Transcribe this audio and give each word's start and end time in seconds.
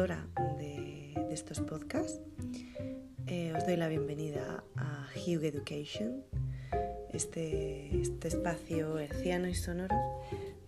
de, 0.00 1.12
estos 1.30 1.60
podcasts. 1.60 2.22
Eh, 3.26 3.52
os 3.54 3.66
doy 3.66 3.76
la 3.76 3.86
bienvenida 3.86 4.64
a 4.74 5.06
Hugh 5.14 5.44
Education, 5.44 6.24
este, 7.12 8.00
este 8.00 8.28
espacio 8.28 8.98
herciano 8.98 9.46
y 9.46 9.54
sonoro 9.54 9.94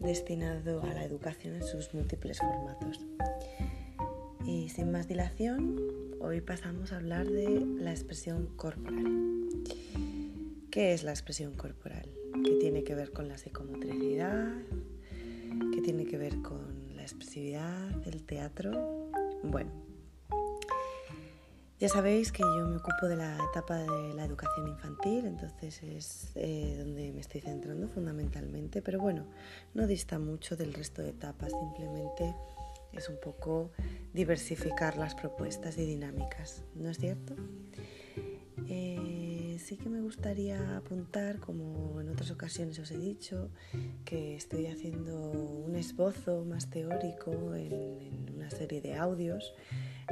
destinado 0.01 0.83
a 0.83 0.89
la 0.89 1.05
educación 1.05 1.55
en 1.55 1.65
sus 1.65 1.95
múltiples 1.95 2.41
formatos. 2.41 3.01
Y 4.45 4.69
sin 4.69 4.93
más 4.93 5.09
dilación, 5.09 5.81
hoy 6.21 6.43
pasamos 6.43 6.93
a 6.93 6.97
hablar 6.97 7.27
de 7.27 7.65
la 7.79 7.91
expresión 7.91 8.49
corporal. 8.57 9.49
¿Qué 10.71 10.93
es 10.93 11.05
la 11.05 11.13
expresión 11.13 11.55
corporal? 11.55 12.07
¿Qué 12.45 12.57
tiene 12.61 12.85
que 12.85 12.95
ver 12.95 13.13
con 13.13 13.29
la 13.29 13.39
psicomotricidad? 13.39 14.53
¿Qué 15.73 15.81
tiene 15.81 16.05
que 16.05 16.19
ver 16.19 16.43
con 16.43 16.83
la 16.95 17.03
expresividad, 17.03 18.07
el 18.07 18.23
teatro. 18.23 19.02
Bueno, 19.43 19.71
ya 21.83 21.89
sabéis 21.89 22.31
que 22.31 22.45
yo 22.45 22.69
me 22.69 22.77
ocupo 22.77 23.09
de 23.09 23.17
la 23.17 23.37
etapa 23.51 23.77
de 23.77 24.15
la 24.15 24.25
educación 24.25 24.69
infantil, 24.69 25.27
entonces 25.27 25.83
es 25.83 26.31
eh, 26.37 26.77
donde 26.79 27.11
me 27.11 27.21
estoy 27.21 27.41
centrando 27.41 27.89
fundamentalmente, 27.89 28.83
pero 28.83 29.01
bueno, 29.01 29.27
no 29.75 29.89
dista 29.89 30.21
mucho 30.21 30.55
del 30.55 30.75
resto 30.75 31.03
de 31.03 31.09
etapas, 31.09 31.51
simplemente 31.51 32.37
es 32.93 33.09
un 33.09 33.19
poco 33.21 33.73
diversificar 34.13 34.97
las 34.97 35.17
propuestas 35.17 35.77
y 35.77 35.85
dinámicas, 35.85 36.63
¿no 36.77 36.89
es 36.89 36.99
cierto? 36.99 37.35
Eh, 38.69 39.32
sí 39.63 39.77
que 39.77 39.89
me 39.89 40.01
gustaría 40.01 40.77
apuntar, 40.77 41.39
como 41.39 42.01
en 42.01 42.09
otras 42.09 42.31
ocasiones 42.31 42.79
os 42.81 42.91
he 42.91 42.99
dicho, 42.99 43.49
que 44.05 44.35
estoy 44.35 44.67
haciendo 44.67 45.31
un 45.31 45.77
esbozo 45.77 46.45
más 46.45 46.69
teórico 46.69 47.55
en, 47.55 48.31
una 48.35 48.51
serie 48.51 48.81
de 48.81 48.95
audios 48.95 49.55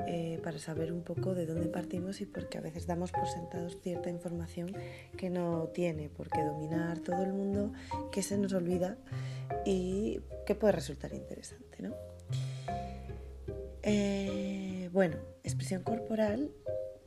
eh, 0.06 0.38
para 0.44 0.58
saber 0.58 0.92
un 0.92 1.02
poco 1.02 1.34
de 1.34 1.47
dónde 1.47 1.66
partimos 1.66 2.20
y 2.20 2.27
porque 2.27 2.58
a 2.58 2.60
veces 2.60 2.86
damos 2.86 3.10
por 3.10 3.27
sentados 3.27 3.78
cierta 3.83 4.08
información 4.08 4.72
que 5.16 5.30
no 5.30 5.69
tiene 5.75 6.08
por 6.08 6.28
qué 6.30 6.44
dominar 6.44 7.00
todo 7.00 7.25
el 7.25 7.32
mundo, 7.32 7.72
que 8.12 8.22
se 8.22 8.38
nos 8.38 8.53
olvida 8.53 8.98
y 9.66 10.20
que 10.47 10.55
puede 10.55 10.72
resultar 10.72 11.12
interesante. 11.12 11.82
¿no? 11.82 11.94
Eh, 13.82 14.88
bueno, 14.92 15.16
expresión 15.42 15.82
corporal 15.82 16.53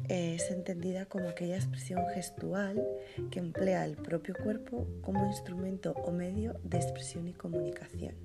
es 0.10 0.52
entendida 0.52 1.06
como 1.06 1.30
aquella 1.30 1.56
expresión 1.56 2.04
gestual 2.14 2.84
que 3.32 3.40
emplea 3.40 3.86
el 3.86 3.96
propio 3.96 4.36
cuerpo 4.36 4.88
como 5.02 5.26
instrumento 5.26 5.94
o 6.04 6.12
medio 6.12 6.60
de 6.64 6.78
expresión 6.78 7.28
y 7.28 7.34
comunicación. 7.34 8.16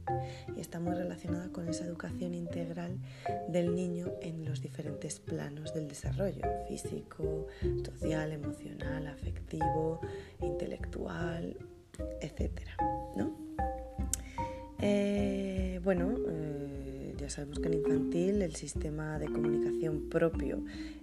Y 0.56 0.60
está 0.60 0.80
muy 0.80 0.94
relacionada 0.94 1.48
con 1.50 1.68
esa 1.68 1.84
educación 1.84 2.34
integral 2.34 2.98
del 3.48 3.74
niño 3.74 4.12
en 4.20 4.44
los 4.44 4.60
diferentes 4.60 5.20
planos 5.20 5.74
del 5.74 5.88
desarrollo, 5.88 6.42
físico, 6.68 7.46
social, 7.84 8.32
emocional, 8.32 9.06
afectivo, 9.06 10.00
intelectual, 10.40 11.56
etc. 12.20 12.60
Eh, 14.80 15.80
bueno, 15.82 16.14
eh, 16.28 17.14
ya 17.18 17.28
sabemos 17.28 17.58
que 17.58 17.68
en 17.68 17.74
infantil 17.74 18.42
el 18.42 18.54
sistema 18.54 19.18
de 19.18 19.26
comunicación 19.26 20.08
propio 20.08 20.62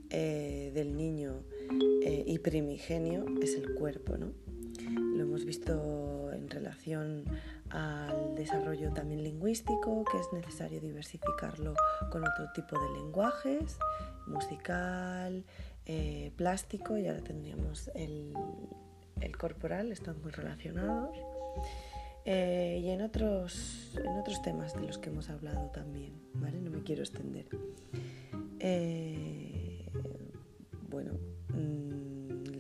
eh, 0.10 0.72
del 0.74 0.96
niño 0.96 1.44
eh, 2.04 2.24
y 2.28 2.40
primigenio 2.40 3.26
es 3.42 3.56
el 3.56 3.74
cuerpo, 3.74 4.18
¿no? 4.18 4.32
Lo 5.16 5.24
hemos 5.24 5.46
visto 5.46 6.32
en 6.32 6.50
relación 6.50 7.26
al 7.70 8.36
desarrollo 8.36 8.92
también 8.94 9.24
lingüístico, 9.24 10.04
que 10.12 10.20
es 10.20 10.32
necesario 10.32 10.80
diversificarlo 10.80 11.74
con 12.12 12.24
otro 12.28 12.52
tipo 12.54 12.80
de 12.80 13.00
lenguajes, 13.00 13.78
musical, 14.28 15.44
eh, 15.86 16.32
plástico, 16.36 16.98
y 16.98 17.08
ahora 17.08 17.22
tendríamos 17.22 17.90
el, 17.96 18.34
corporal, 19.40 19.92
están 19.92 20.22
muy 20.22 20.32
relacionados. 20.32 21.18
y 22.26 22.90
en 22.90 23.02
otros, 23.02 23.92
en 23.98 24.20
otros 24.20 24.42
temas 24.42 24.74
de 24.76 24.82
los 24.82 24.98
que 24.98 25.10
hemos 25.10 25.30
hablado 25.30 25.70
también, 25.72 26.14
¿vale? 26.34 26.60
No 26.62 26.70
me 26.70 26.84
quiero 26.84 27.02
extender 27.02 27.48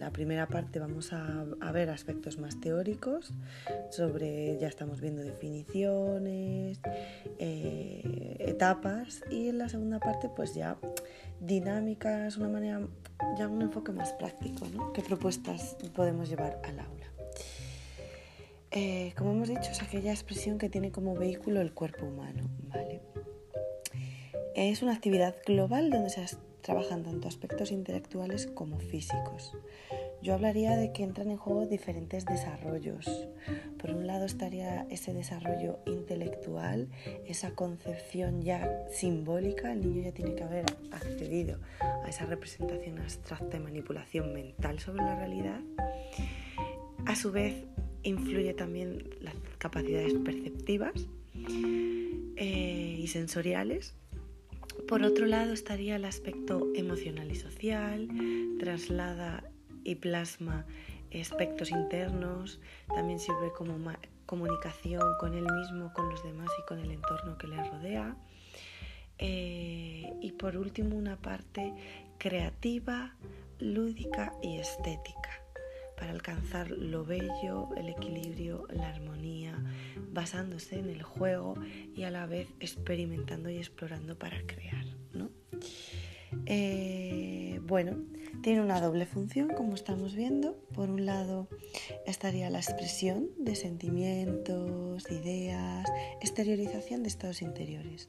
la 0.05 0.11
primera 0.11 0.45
parte 0.47 0.77
vamos 0.77 1.13
a, 1.13 1.71
ver 1.71 1.89
aspectos 1.89 2.37
más 2.37 2.59
teóricos 2.61 3.33
sobre, 3.89 4.55
ya 4.59 4.67
estamos 4.67 5.01
viendo 5.01 5.23
definiciones, 5.23 6.79
eh, 7.39 8.35
etapas 8.37 9.23
y 9.31 9.49
en 9.49 9.57
la 9.57 9.67
segunda 9.67 9.99
parte 9.99 10.29
pues 10.29 10.53
ya 10.53 10.77
dinámicas, 11.39 12.37
una 12.37 12.49
manera, 12.49 12.81
ya 13.35 13.47
un 13.47 13.63
enfoque 13.63 13.91
más 13.93 14.13
práctico, 14.13 14.67
¿no? 14.75 14.93
¿Qué 14.93 15.01
propuestas 15.01 15.75
podemos 15.95 16.29
llevar 16.29 16.61
al 16.63 16.79
aula? 16.81 17.07
Eh, 18.69 19.11
como 19.17 19.31
hemos 19.31 19.47
dicho, 19.47 19.71
es 19.71 19.81
aquella 19.81 20.11
expresión 20.11 20.59
que 20.59 20.69
tiene 20.69 20.91
como 20.91 21.15
vehículo 21.15 21.61
el 21.61 21.73
cuerpo 21.73 22.05
humano, 22.05 22.47
¿vale? 22.67 23.01
Es 24.53 24.83
una 24.83 24.93
actividad 24.93 25.35
global 25.47 25.89
donde 25.89 26.11
se 26.11 26.21
trabajan 26.65 27.03
tanto 27.03 27.27
aspectos 27.27 27.71
intelectuales 27.71 28.47
como 28.47 28.79
físicos. 28.79 29.55
Yo 30.23 30.33
hablaría 30.33 30.75
de 30.75 30.91
que 30.91 31.03
entran 31.03 31.29
en 31.29 31.37
juego 31.37 31.67
diferentes 31.67 32.25
desarrollos. 32.25 33.05
Por 33.77 33.91
un 33.91 34.07
lado 34.07 34.25
estaría 34.25 34.87
ese 34.89 35.13
desarrollo 35.13 35.77
intelectual, 35.85 36.89
esa 37.27 37.51
concepción 37.51 38.41
ya 38.41 38.67
simbólica, 38.89 39.73
el 39.73 39.81
niño 39.81 40.05
ya 40.05 40.11
tiene 40.11 40.33
que 40.33 40.43
haber 40.43 40.65
accedido 40.91 41.59
a 41.81 42.09
esa 42.09 42.25
representación 42.25 42.97
abstracta 42.97 43.57
y 43.57 43.59
manipulación 43.59 44.33
mental 44.33 44.79
sobre 44.79 45.03
la 45.03 45.15
realidad. 45.17 45.61
A 47.05 47.15
su 47.15 47.31
vez, 47.31 47.63
influye 48.01 48.55
también 48.55 49.07
las 49.21 49.35
capacidades 49.59 50.15
perceptivas 50.15 50.93
eh, 52.37 52.97
y 52.97 53.05
sensoriales 53.05 53.93
por 54.87 55.03
otro 55.03 55.25
lado 55.25 55.53
estaría 55.53 55.95
el 55.95 56.05
aspecto 56.05 56.67
emocional 56.75 57.31
y 57.31 57.35
social, 57.35 58.07
traslada 58.59 59.43
y 59.83 59.95
plasma 59.95 60.65
aspectos 61.21 61.71
internos, 61.71 62.59
también 62.93 63.19
sirve 63.19 63.51
como 63.57 63.77
comunicación 64.25 65.03
con 65.19 65.33
él 65.33 65.45
mismo, 65.51 65.93
con 65.93 66.09
los 66.09 66.23
demás 66.23 66.49
y 66.59 66.67
con 66.67 66.79
el 66.79 66.91
entorno 66.91 67.37
que 67.37 67.47
le 67.47 67.63
rodea. 67.63 68.15
Eh, 69.17 70.13
y 70.21 70.31
por 70.33 70.57
último 70.57 70.95
una 70.95 71.15
parte 71.15 71.73
creativa, 72.17 73.15
lúdica 73.59 74.33
y 74.41 74.57
estética 74.57 75.44
para 75.97 76.11
alcanzar 76.11 76.71
lo 76.71 77.05
bello, 77.05 77.69
el 77.77 77.89
equilibrio, 77.89 78.67
la 78.71 78.89
armonía, 78.89 79.55
basándose 80.11 80.79
en 80.79 80.89
el 80.89 81.03
juego 81.03 81.55
y 81.95 82.03
a 82.03 82.11
la 82.11 82.25
vez 82.25 82.47
experimentando 82.59 83.49
y 83.49 83.57
explorando 83.57 84.17
para 84.17 84.41
crear. 84.45 84.85
¿no? 85.13 85.29
Eh, 86.45 87.59
bueno, 87.63 87.97
tiene 88.45 88.61
una 88.61 88.79
doble 88.79 89.07
función, 89.07 89.49
como 89.57 89.73
estamos 89.73 90.13
viendo. 90.13 90.55
Por 90.75 90.91
un 90.91 91.07
lado 91.07 91.47
estaría 92.05 92.47
la 92.51 92.59
expresión 92.59 93.27
de 93.39 93.55
sentimientos, 93.55 95.09
ideas, 95.09 95.83
exteriorización 96.21 97.01
de 97.01 97.09
estados 97.09 97.41
interiores. 97.41 98.07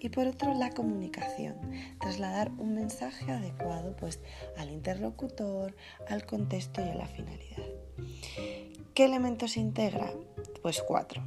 Y 0.00 0.08
por 0.08 0.26
otro, 0.26 0.54
la 0.54 0.70
comunicación, 0.70 1.56
trasladar 2.00 2.50
un 2.52 2.74
mensaje 2.74 3.30
adecuado 3.30 3.94
pues, 3.94 4.20
al 4.56 4.70
interlocutor, 4.70 5.76
al 6.08 6.24
contexto 6.24 6.80
y 6.80 6.88
a 6.88 6.94
la 6.94 7.06
finalidad. 7.06 7.66
¿Qué 8.94 9.04
elementos 9.04 9.58
integra? 9.58 10.10
Pues 10.62 10.82
cuatro. 10.82 11.22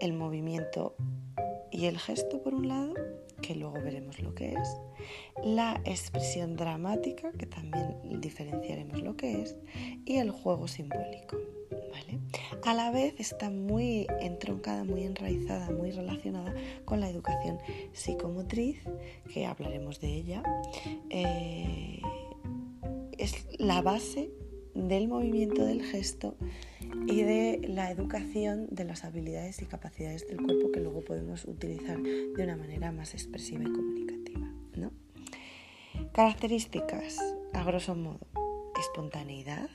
El 0.00 0.14
movimiento 0.14 0.96
y 1.70 1.84
el 1.84 1.98
gesto, 1.98 2.42
por 2.42 2.54
un 2.54 2.68
lado, 2.68 2.94
que 3.42 3.54
luego 3.54 3.80
veremos 3.82 4.20
lo 4.20 4.34
que 4.34 4.52
es, 4.52 4.76
la 5.44 5.80
expresión 5.84 6.56
dramática, 6.56 7.32
que 7.32 7.46
también 7.46 8.20
diferenciaremos 8.20 9.02
lo 9.02 9.16
que 9.16 9.42
es, 9.42 9.56
y 10.04 10.16
el 10.16 10.30
juego 10.30 10.68
simbólico. 10.68 11.36
¿vale? 11.70 12.18
A 12.64 12.74
la 12.74 12.90
vez 12.90 13.14
está 13.18 13.50
muy 13.50 14.06
entroncada, 14.20 14.84
muy 14.84 15.02
enraizada, 15.02 15.70
muy 15.70 15.90
relacionada 15.90 16.54
con 16.84 17.00
la 17.00 17.08
educación 17.08 17.58
psicomotriz, 17.92 18.78
que 19.32 19.46
hablaremos 19.46 20.00
de 20.00 20.08
ella. 20.08 20.42
Eh, 21.10 22.00
es 23.18 23.46
la 23.58 23.82
base 23.82 24.30
del 24.74 25.08
movimiento 25.08 25.64
del 25.64 25.82
gesto 25.82 26.36
y 27.06 27.22
de 27.22 27.60
la 27.68 27.90
educación 27.90 28.66
de 28.70 28.84
las 28.84 29.04
habilidades 29.04 29.62
y 29.62 29.66
capacidades 29.66 30.26
del 30.26 30.38
cuerpo 30.38 30.72
que 30.72 30.80
luego 30.80 31.02
podemos 31.04 31.44
utilizar 31.44 32.00
de 32.00 32.42
una 32.42 32.56
manera 32.56 32.92
más 32.92 33.14
expresiva 33.14 33.62
y 33.62 33.72
comunicativa. 33.72 34.48
¿no? 34.76 34.92
Características, 36.12 37.18
a 37.52 37.64
grosso 37.64 37.94
modo, 37.94 38.20
espontaneidad, 38.78 39.68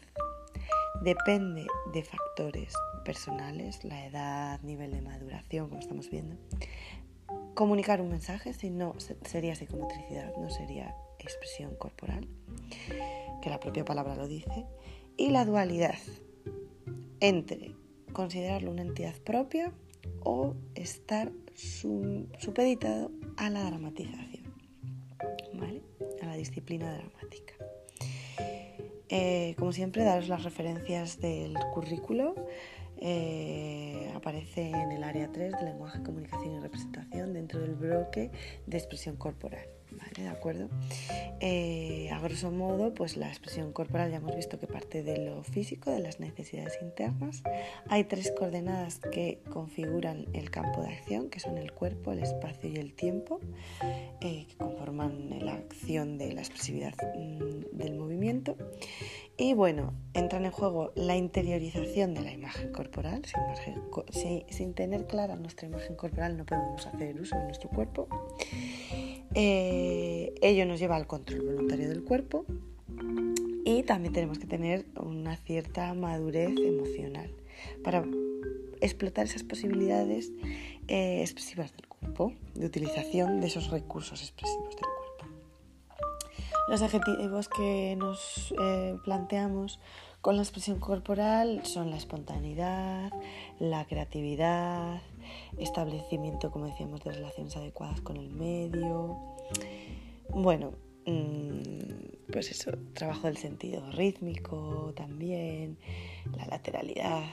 depende 1.02 1.68
de 1.94 2.04
factores 2.04 2.74
personales, 3.04 3.84
la 3.84 4.06
edad, 4.06 4.62
nivel 4.62 4.92
de 4.92 5.02
maduración, 5.02 5.70
como 5.70 5.80
estamos 5.80 6.10
viendo, 6.10 6.38
comunicar 7.54 8.02
un 8.02 8.10
mensaje, 8.10 8.54
si 8.54 8.70
no 8.70 8.96
sería 9.26 9.56
psicomotricidad, 9.56 10.36
no 10.38 10.50
sería 10.50 10.96
expresión 11.20 11.76
corporal, 11.76 12.28
que 13.42 13.50
la 13.50 13.60
propia 13.60 13.86
palabra 13.86 14.16
lo 14.16 14.28
dice, 14.28 14.66
y 15.18 15.30
la 15.30 15.46
dualidad 15.46 15.96
entre 17.24 17.74
considerarlo 18.12 18.70
una 18.70 18.82
entidad 18.82 19.16
propia 19.24 19.72
o 20.20 20.56
estar 20.76 21.32
supeditado 21.56 23.12
a 23.38 23.50
la 23.50 23.64
dramatización, 23.64 24.44
a 26.22 26.26
la 26.26 26.36
disciplina 26.36 26.94
dramática. 26.94 27.54
Eh, 29.08 29.56
como 29.58 29.72
siempre, 29.72 30.04
daros 30.04 30.28
las 30.28 30.44
referencias 30.44 31.22
del 31.22 31.54
currículo. 31.74 32.36
Eh, 32.98 34.12
aparece 34.14 34.70
en 34.70 34.92
el 34.92 35.04
área 35.04 35.32
3 35.32 35.54
de 35.54 35.64
lenguaje, 35.64 36.04
comunicación 36.04 36.56
y 36.56 36.60
representación 36.60 37.34
dentro 37.34 37.62
del 37.62 37.76
bloque 37.76 38.32
de 38.68 38.78
expresión 38.78 39.16
corporal. 39.16 39.68
¿De 40.18 40.28
acuerdo? 40.28 40.70
Eh, 41.40 42.10
a 42.12 42.20
grosso 42.20 42.52
modo, 42.52 42.94
pues 42.94 43.18
la 43.18 43.28
expresión 43.28 43.74
corporal 43.74 44.12
ya 44.12 44.18
hemos 44.18 44.36
visto 44.36 44.60
que 44.60 44.68
parte 44.68 45.04
de 45.04 45.18
lo 45.26 45.44
físico, 45.44 45.92
de 45.92 46.00
las 46.00 46.20
necesidades 46.20 46.78
internas. 46.82 47.44
Hay 47.90 48.04
tres 48.06 48.32
coordenadas 48.32 49.00
que 49.00 49.42
configuran 49.50 50.28
el 50.34 50.52
campo 50.52 50.82
de 50.82 50.90
acción, 50.90 51.30
que 51.30 51.40
son 51.40 51.58
el 51.58 51.72
cuerpo, 51.74 52.12
el 52.12 52.20
espacio 52.20 52.70
y 52.70 52.78
el 52.78 52.94
tiempo, 52.94 53.40
eh, 54.22 54.46
que 54.48 54.56
conforman 54.58 55.40
la 55.44 55.54
acción 55.54 56.18
de 56.18 56.34
la 56.34 56.42
expresividad 56.42 56.94
mm, 57.16 57.76
del 57.76 57.96
movimiento. 57.96 58.56
Y 59.36 59.54
bueno, 59.56 59.94
entran 60.14 60.46
en 60.46 60.52
juego 60.52 60.92
la 60.96 61.16
interiorización 61.16 62.14
de 62.14 62.22
la 62.22 62.32
imagen 62.32 62.72
corporal. 62.72 63.24
sin 64.50 64.74
tener 64.76 65.08
clara 65.08 65.36
nuestra 65.36 65.68
imagen 65.68 65.96
corporal 65.96 66.38
no 66.38 66.46
podemos 66.46 66.86
hacer 66.86 67.20
uso 67.20 67.36
de 67.38 67.46
nuestro 67.46 67.70
cuerpo. 67.70 68.08
Eh, 69.36 70.34
ello 70.42 70.66
nos 70.66 70.80
lleva 70.80 70.96
al 70.96 71.08
control 71.08 71.42
voluntario 71.42 71.90
del 71.90 72.04
cuerpo 72.04 72.46
y 73.66 73.84
también 73.84 74.14
tenemos 74.14 74.38
que 74.38 74.46
tener 74.46 74.86
una 74.96 75.38
cierta 75.38 75.94
madurez 75.94 76.56
emocional 76.58 77.32
para 77.84 78.06
explotar 78.82 79.26
esas 79.26 79.44
posibilidades 79.44 80.32
eh, 80.88 81.22
expresivas 81.22 81.72
del 81.76 81.88
cuerpo, 81.88 82.34
de 82.54 82.66
utilización 82.66 83.42
de 83.42 83.48
esos 83.48 83.72
recursos 83.72 84.22
expresivos 84.22 84.76
del 84.76 84.86
cuerpo. 84.86 85.38
Los 86.68 86.82
objetivos 86.82 87.50
que 87.50 87.96
nos 87.98 88.54
eh, 88.62 88.98
planteamos 89.04 89.80
con 90.24 90.38
la 90.38 90.42
expresión 90.42 90.80
corporal 90.80 91.66
son 91.66 91.90
la 91.90 91.98
espontaneidad, 91.98 93.12
la 93.60 93.84
creatividad, 93.84 95.02
establecimiento, 95.58 96.50
como 96.50 96.68
decíamos, 96.68 97.04
de 97.04 97.12
relaciones 97.12 97.58
adecuadas 97.58 98.00
con 98.00 98.16
el 98.16 98.30
medio. 98.30 99.18
Bueno, 100.30 100.72
pues 102.32 102.50
eso, 102.50 102.72
trabajo 102.94 103.28
del 103.28 103.38
sentido 103.38 103.92
rítmico 103.92 104.94
también, 104.96 105.78
la 106.36 106.48
lateralidad, 106.48 107.24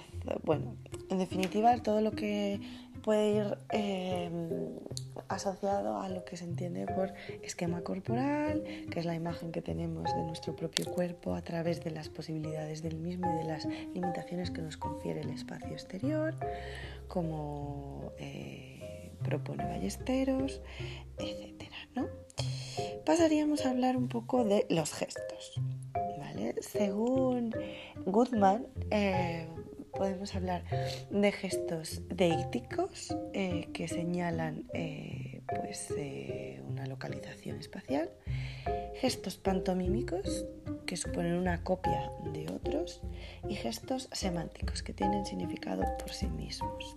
bueno, 0.44 0.76
en 1.08 1.18
definitiva 1.18 1.76
todo 1.82 2.00
lo 2.00 2.12
que 2.12 2.60
puede 3.02 3.30
ir 3.36 3.58
em, 3.70 4.78
asociado 5.28 6.00
a 6.00 6.08
lo 6.08 6.24
que 6.24 6.36
se 6.36 6.44
entiende 6.44 6.86
por 6.86 7.12
esquema 7.42 7.82
corporal, 7.82 8.62
que 8.90 9.00
es 9.00 9.06
la 9.06 9.14
imagen 9.14 9.52
que 9.52 9.62
tenemos 9.62 10.04
de 10.14 10.22
nuestro 10.22 10.54
propio 10.54 10.84
cuerpo 10.86 11.34
a 11.34 11.42
través 11.42 11.82
de 11.82 11.90
las 11.90 12.08
posibilidades 12.08 12.82
del 12.82 12.96
mismo 12.96 13.32
y 13.34 13.38
de 13.38 13.44
las 13.44 13.66
limitaciones 13.94 14.50
que 14.50 14.60
nos 14.60 14.76
confiere 14.76 15.22
el 15.22 15.30
espacio 15.30 15.70
exterior, 15.70 16.34
como 17.08 18.12
eh, 18.18 19.12
propone 19.22 19.64
Ballesteros, 19.64 20.60
etcétera, 21.18 21.76
¿no? 21.94 22.06
Pasaríamos 23.10 23.66
a 23.66 23.70
hablar 23.70 23.96
un 23.96 24.06
poco 24.06 24.44
de 24.44 24.66
los 24.70 24.92
gestos. 24.92 25.60
¿vale? 26.16 26.54
Según 26.60 27.52
Goodman, 28.06 28.68
eh, 28.92 29.48
podemos 29.92 30.32
hablar 30.36 30.62
de 31.10 31.32
gestos 31.32 32.02
deíticos 32.08 33.16
eh, 33.32 33.68
que 33.72 33.88
señalan 33.88 34.64
pues, 35.48 35.92
una 36.68 36.86
localización 36.86 37.58
espacial, 37.58 38.10
gestos 39.00 39.38
pantomímicos 39.38 40.46
que 40.86 40.96
suponen 40.96 41.34
una 41.34 41.64
copia 41.64 42.12
de 42.32 42.46
otros 42.46 43.02
y 43.48 43.56
gestos 43.56 44.08
semánticos 44.12 44.84
que 44.84 44.92
tienen 44.92 45.26
significado 45.26 45.82
por 45.98 46.12
sí 46.12 46.28
mismos. 46.28 46.96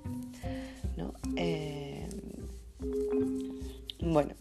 Eh, 1.38 2.08
bueno, 4.00 4.36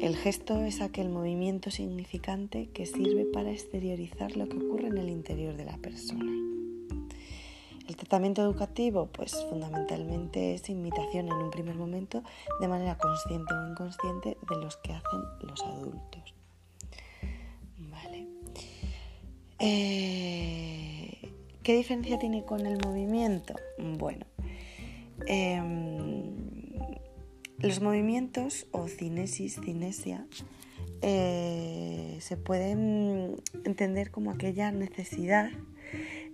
el 0.00 0.16
gesto 0.16 0.64
es 0.64 0.80
aquel 0.80 1.08
movimiento 1.08 1.70
significante 1.70 2.68
que 2.70 2.86
sirve 2.86 3.24
para 3.24 3.50
exteriorizar 3.50 4.36
lo 4.36 4.48
que 4.48 4.56
ocurre 4.56 4.88
en 4.88 4.98
el 4.98 5.08
interior 5.08 5.56
de 5.56 5.64
la 5.64 5.76
persona. 5.78 6.32
El 7.88 7.96
tratamiento 7.96 8.42
educativo, 8.42 9.06
pues 9.06 9.34
fundamentalmente 9.48 10.54
es 10.54 10.68
imitación 10.68 11.28
en 11.28 11.34
un 11.34 11.50
primer 11.50 11.74
momento 11.74 12.22
de 12.60 12.68
manera 12.68 12.98
consciente 12.98 13.54
o 13.54 13.70
inconsciente 13.70 14.36
de 14.48 14.56
los 14.56 14.76
que 14.76 14.92
hacen 14.92 15.20
los 15.42 15.62
adultos. 15.62 16.34
Eh, 19.60 21.32
¿Qué 21.62 21.76
diferencia 21.76 22.18
tiene 22.18 22.44
con 22.44 22.64
el 22.64 22.78
movimiento? 22.86 23.54
Bueno, 23.76 24.24
em, 25.26 26.37
los 27.58 27.80
movimientos 27.80 28.66
o 28.70 28.88
cinesis, 28.88 29.60
cinesia, 29.62 30.26
eh, 31.02 32.16
se 32.20 32.36
pueden 32.36 33.36
entender 33.64 34.10
como 34.10 34.30
aquella 34.30 34.70
necesidad 34.72 35.50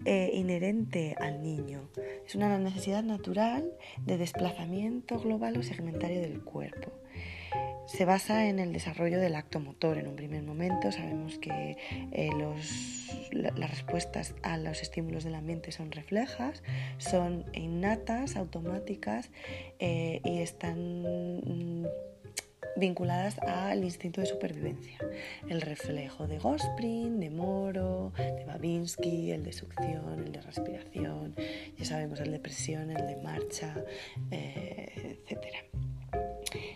eh, 0.05 0.31
inherente 0.35 1.17
al 1.19 1.43
niño. 1.43 1.89
Es 2.27 2.35
una 2.35 2.59
necesidad 2.59 3.03
natural 3.03 3.71
de 4.05 4.19
desplazamiento 4.19 5.19
global 5.19 5.57
o 5.57 5.63
segmentario 5.63 6.21
del 6.21 6.43
cuerpo 6.43 6.93
se 7.87 8.05
basa 8.05 8.49
en 8.49 8.59
el 8.59 8.73
desarrollo 8.73 9.21
del 9.21 9.37
acto 9.37 9.61
motor. 9.61 9.99
En 9.99 10.09
un 10.09 10.17
primer 10.17 10.43
momento 10.43 10.91
sabemos 10.91 11.39
que 11.39 11.77
eh, 12.13 12.31
las 13.33 13.71
respuestas 13.71 14.35
a 14.43 14.57
los 14.57 14.83
estímulos 14.83 15.25
del 15.25 15.35
ambiente 15.35 15.73
son 15.73 15.93
reflejas, 15.93 16.63
son 16.99 17.45
innatas, 17.53 18.37
automáticas 18.37 19.31
eh, 19.79 20.21
y 20.25 20.41
están 20.41 21.03
mm, 21.43 21.87
vinculadas 22.77 23.39
al 23.39 23.85
instinto 23.85 24.21
de 24.21 24.27
supervivencia. 24.27 24.99
El 25.49 25.61
reflejo 25.61 26.27
de 26.27 26.39
Gosprin, 26.39 27.21
de 27.21 27.31
Moro, 27.31 28.13
de 28.17 28.45
Babinski, 28.45 29.31
el 29.31 29.45
de 29.45 29.53
succión, 29.53 30.25
el 30.25 30.33
de 30.33 30.41
respiración, 30.41 31.35
ya 31.77 31.85
sabemos 31.85 32.21
el 32.21 32.33
de 32.33 32.39
presión, 32.39 32.91
el 32.91 33.07
de 33.07 33.17
marcha, 33.17 33.75
eh, 34.31 35.19
etcétera. 35.25 35.59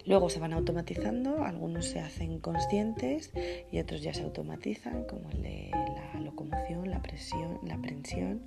Luego 0.06 0.30
se 0.30 0.40
van 0.40 0.52
automatizando, 0.52 1.44
algunos 1.44 1.86
se 1.86 2.00
hacen 2.00 2.38
conscientes 2.38 3.30
y 3.70 3.78
otros 3.78 4.02
ya 4.02 4.14
se 4.14 4.22
automatizan, 4.22 5.04
como 5.04 5.30
el 5.30 5.42
de 5.42 5.70
la 5.70 6.20
locomoción, 6.20 6.90
la 6.90 7.02
presión, 7.02 7.58
la 7.62 7.76
prensión. 7.76 8.42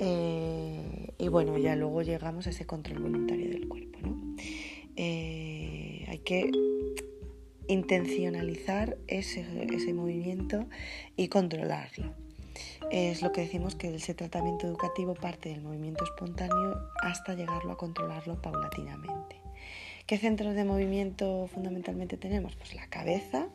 Eh, 0.00 1.14
y 1.18 1.28
bueno, 1.28 1.56
ya 1.58 1.74
luego 1.74 2.02
llegamos 2.02 2.46
a 2.46 2.50
ese 2.50 2.66
control 2.66 3.00
voluntario 3.00 3.48
del 3.48 3.66
cuerpo. 3.66 3.98
Eh, 4.96 5.33
hay 5.33 5.33
que 6.24 6.50
intencionalizar 7.68 8.96
ese, 9.06 9.46
ese 9.72 9.92
movimiento 9.92 10.66
y 11.16 11.28
controlarlo. 11.28 12.12
Es 12.90 13.22
lo 13.22 13.32
que 13.32 13.42
decimos 13.42 13.74
que 13.74 13.94
ese 13.94 14.14
tratamiento 14.14 14.66
educativo 14.66 15.14
parte 15.14 15.48
del 15.48 15.62
movimiento 15.62 16.04
espontáneo 16.04 16.88
hasta 17.00 17.34
llegarlo 17.34 17.72
a 17.72 17.76
controlarlo 17.76 18.40
paulatinamente. 18.40 19.40
¿Qué 20.06 20.18
centros 20.18 20.54
de 20.54 20.64
movimiento 20.64 21.48
fundamentalmente 21.52 22.16
tenemos? 22.16 22.54
Pues 22.56 22.74
la 22.74 22.86
cabeza, 22.88 23.48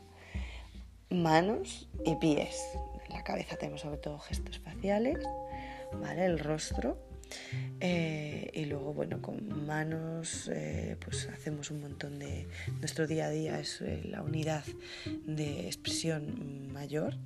manos 1.09 1.88
y 2.05 2.15
pies. 2.15 2.59
En 3.07 3.13
la 3.13 3.23
cabeza 3.23 3.55
tenemos 3.55 3.81
sobre 3.81 3.97
todo 3.97 4.17
gestos 4.19 4.59
faciales, 4.59 5.19
¿vale? 6.01 6.25
el 6.25 6.39
rostro. 6.39 6.97
Eh, 7.79 8.51
y 8.53 8.65
luego, 8.65 8.93
bueno, 8.93 9.21
con 9.21 9.65
manos, 9.65 10.50
eh, 10.53 10.98
pues 11.03 11.27
hacemos 11.29 11.71
un 11.71 11.81
montón 11.81 12.19
de. 12.19 12.48
Nuestro 12.79 13.07
día 13.07 13.27
a 13.27 13.29
día 13.29 13.59
es 13.59 13.81
eh, 13.81 14.01
la 14.03 14.21
unidad 14.21 14.63
de 15.25 15.67
expresión 15.67 16.71
mayor, 16.71 17.17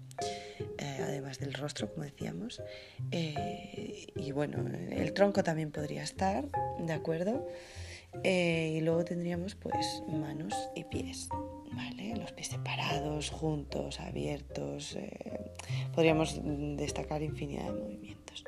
además 0.78 1.40
del 1.40 1.54
rostro, 1.54 1.92
como 1.92 2.04
decíamos. 2.04 2.62
y 3.12 4.32
bueno, 4.32 4.64
el 4.92 5.14
tronco 5.14 5.44
también 5.44 5.72
podría 5.72 6.04
estar, 6.04 6.48
¿de 6.80 6.94
acuerdo? 6.94 7.48
Y 8.24 8.80
luego 8.82 9.04
tendríamos 9.04 9.56
pues 9.56 10.04
manos 10.08 10.54
y 10.76 10.84
pies, 10.84 11.30
¿vale? 11.72 12.16
Los 12.16 12.32
pies 12.32 12.50
separados, 12.50 13.32
juntos, 13.32 14.00
abiertos. 14.00 14.98
Podríamos 15.96 16.40
destacar 16.78 17.24
infinidad 17.24 17.66
de 17.66 17.82
movimientos. 17.82 18.44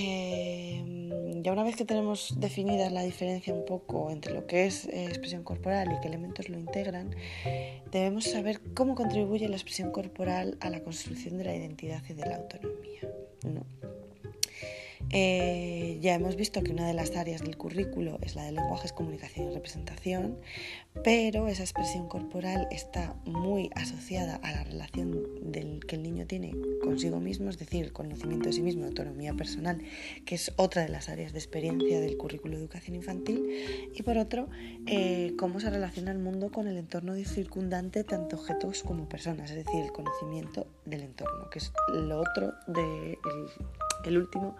Eh, 0.00 1.40
ya 1.42 1.52
una 1.52 1.64
vez 1.64 1.76
que 1.76 1.84
tenemos 1.84 2.34
definida 2.38 2.88
la 2.90 3.02
diferencia 3.02 3.52
un 3.52 3.64
poco 3.64 4.10
entre 4.10 4.32
lo 4.32 4.46
que 4.46 4.66
es 4.66 4.86
eh, 4.86 5.06
expresión 5.06 5.42
corporal 5.42 5.92
y 5.92 6.00
qué 6.00 6.08
elementos 6.08 6.48
lo 6.48 6.58
integran, 6.58 7.14
debemos 7.90 8.24
saber 8.24 8.60
cómo 8.74 8.94
contribuye 8.94 9.48
la 9.48 9.56
expresión 9.56 9.90
corporal 9.90 10.56
a 10.60 10.70
la 10.70 10.82
construcción 10.82 11.36
de 11.38 11.44
la 11.44 11.56
identidad 11.56 12.02
y 12.08 12.14
de 12.14 12.26
la 12.26 12.36
autonomía. 12.36 13.02
¿no? 13.44 13.97
Eh, 15.10 15.98
ya 16.00 16.14
hemos 16.14 16.36
visto 16.36 16.62
que 16.62 16.72
una 16.72 16.86
de 16.86 16.94
las 16.94 17.16
áreas 17.16 17.42
del 17.42 17.56
currículo 17.56 18.18
es 18.22 18.34
la 18.36 18.44
de 18.44 18.52
lenguajes, 18.52 18.92
comunicación 18.92 19.50
y 19.50 19.54
representación, 19.54 20.38
pero 21.04 21.48
esa 21.48 21.62
expresión 21.62 22.08
corporal 22.08 22.66
está 22.70 23.14
muy 23.24 23.70
asociada 23.74 24.36
a 24.36 24.52
la 24.52 24.64
relación 24.64 25.50
del 25.52 25.80
que 25.86 25.96
el 25.96 26.02
niño 26.02 26.26
tiene 26.26 26.54
consigo 26.82 27.20
mismo, 27.20 27.50
es 27.50 27.58
decir, 27.58 27.84
el 27.84 27.92
conocimiento 27.92 28.48
de 28.48 28.52
sí 28.52 28.62
mismo, 28.62 28.84
autonomía 28.84 29.34
personal, 29.34 29.80
que 30.24 30.34
es 30.34 30.52
otra 30.56 30.82
de 30.82 30.88
las 30.88 31.08
áreas 31.08 31.32
de 31.32 31.38
experiencia 31.38 32.00
del 32.00 32.16
currículo 32.16 32.56
de 32.56 32.62
educación 32.62 32.96
infantil, 32.96 33.90
y 33.94 34.02
por 34.02 34.18
otro, 34.18 34.48
eh, 34.86 35.34
cómo 35.38 35.60
se 35.60 35.70
relaciona 35.70 36.10
el 36.10 36.18
mundo 36.18 36.50
con 36.50 36.68
el 36.68 36.76
entorno 36.76 37.14
circundante, 37.24 38.04
tanto 38.04 38.36
objetos 38.36 38.82
como 38.82 39.08
personas, 39.08 39.50
es 39.50 39.64
decir, 39.64 39.82
el 39.82 39.92
conocimiento 39.92 40.66
del 40.84 41.02
entorno, 41.02 41.50
que 41.50 41.58
es 41.58 41.72
lo 41.92 42.20
otro 42.20 42.54
de 42.66 43.18
el 44.08 44.18
último 44.18 44.56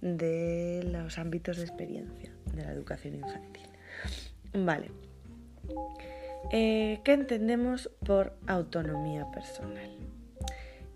de 0.00 0.86
los 0.90 1.18
ámbitos 1.18 1.56
de 1.58 1.64
experiencia 1.64 2.32
de 2.54 2.64
la 2.64 2.72
educación 2.72 3.14
infantil. 3.14 3.68
Vale. 4.52 4.90
Eh, 6.52 7.00
¿Qué 7.04 7.12
entendemos 7.12 7.90
por 8.04 8.36
autonomía 8.46 9.30
personal? 9.30 9.90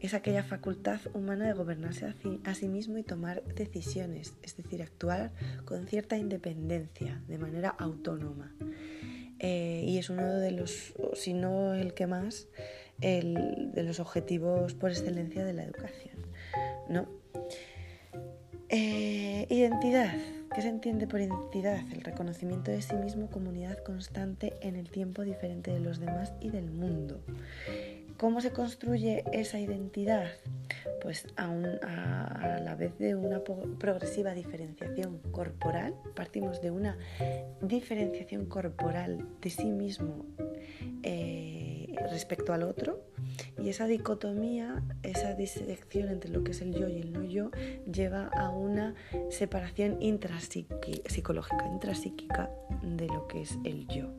Es 0.01 0.15
aquella 0.15 0.43
facultad 0.43 1.01
humana 1.13 1.47
de 1.47 1.53
gobernarse 1.53 2.15
a 2.45 2.55
sí 2.55 2.69
mismo 2.69 2.97
y 2.97 3.03
tomar 3.03 3.43
decisiones, 3.55 4.35
es 4.43 4.57
decir, 4.57 4.83
actuar 4.83 5.33
con 5.67 5.87
cierta 5.87 6.17
independencia, 6.17 7.21
de 7.29 7.37
manera 7.37 7.69
autónoma. 7.69 8.55
Eh, 9.41 9.85
y 9.87 9.99
es 9.99 10.09
uno 10.09 10.39
de 10.39 10.53
los, 10.53 10.95
si 11.15 11.35
no 11.35 11.75
el 11.75 11.93
que 11.93 12.07
más, 12.07 12.49
de 13.01 13.83
los 13.83 14.01
objetivos 14.01 14.75
por 14.75 14.91
excelencia 14.91 15.45
de 15.45 15.53
la 15.53 15.65
educación. 15.65 16.21
¿no? 16.91 17.07
Eh, 18.73 19.49
identidad. 19.51 20.15
¿Qué 20.55 20.63
se 20.63 20.69
entiende 20.69 21.09
por 21.09 21.21
identidad? 21.21 21.81
El 21.93 22.03
reconocimiento 22.03 22.71
de 22.71 22.81
sí 22.83 22.95
mismo 22.95 23.29
como 23.29 23.51
unidad 23.51 23.79
constante 23.79 24.55
en 24.61 24.77
el 24.77 24.89
tiempo 24.91 25.23
diferente 25.23 25.73
de 25.73 25.81
los 25.81 25.99
demás 25.99 26.33
y 26.41 26.51
del 26.51 26.71
mundo. 26.71 27.21
¿Cómo 28.17 28.41
se 28.41 28.53
construye 28.53 29.25
esa 29.33 29.59
identidad? 29.59 30.29
Pues 31.03 31.27
a, 31.37 31.49
la 31.49 32.77
vez 32.77 32.97
de 32.99 33.17
una 33.17 33.43
progresiva 33.43 34.35
diferenciación 34.35 35.19
corporal, 35.33 35.95
partimos 36.15 36.63
de 36.63 36.71
una 36.71 36.97
diferenciación 37.61 38.47
corporal 38.47 39.27
de 39.41 39.51
sí 39.51 39.67
mismo 39.67 40.27
eh, 41.03 41.50
respecto 42.11 42.53
al 42.53 42.63
otro, 42.63 43.01
y 43.63 43.69
esa 43.69 43.87
dicotomía, 43.87 44.83
esa 45.03 45.35
disección 45.35 46.09
entre 46.09 46.31
lo 46.31 46.45
que 46.45 46.53
es 46.53 46.61
el 46.63 46.75
yo 46.75 46.89
y 46.89 46.99
el 46.99 47.13
no 47.13 47.25
yo, 47.25 47.51
lleva 47.91 48.29
a 48.29 48.51
una 48.51 48.95
separación 49.31 50.01
intrapsicológica, 50.01 51.67
intrapsíquica 51.67 52.51
de 52.83 53.07
lo 53.07 53.27
que 53.27 53.43
es 53.43 53.59
el 53.65 53.87
yo. 53.89 54.11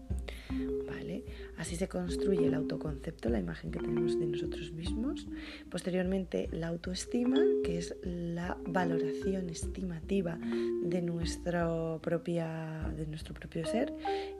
Así 1.62 1.76
se 1.76 1.88
construye 1.88 2.48
el 2.48 2.56
autoconcepto, 2.56 3.30
la 3.30 3.38
imagen 3.38 3.70
que 3.70 3.78
tenemos 3.78 4.20
de 4.20 4.26
nosotros 4.26 4.72
mismos. 4.72 5.28
Posteriormente, 5.70 6.50
la 6.52 6.70
autoestima, 6.70 7.38
que 7.64 7.78
es 7.78 7.96
la 8.02 8.58
valoración 8.66 9.48
estimativa 9.48 10.40
de 10.82 11.04
nuestro, 11.04 12.00
propia, 12.02 12.92
de 12.98 13.06
nuestro 13.06 13.36
propio 13.36 13.64
ser, 13.68 13.94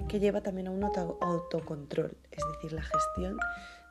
que 0.10 0.20
lleva 0.20 0.42
también 0.42 0.70
a 0.70 0.72
un 0.72 0.84
autocontrol, 0.84 2.18
es 2.32 2.44
decir, 2.56 2.74
la 2.74 2.82
gestión 2.82 3.38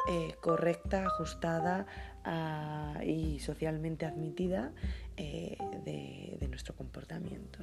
eh, 0.08 0.34
correcta, 0.40 1.06
ajustada 1.06 1.86
ah, 2.24 2.98
y 3.06 3.38
socialmente 3.38 4.06
admitida 4.06 4.72
eh, 5.16 5.56
de, 5.84 6.48
nuestro 6.48 6.74
comportamiento. 6.74 7.60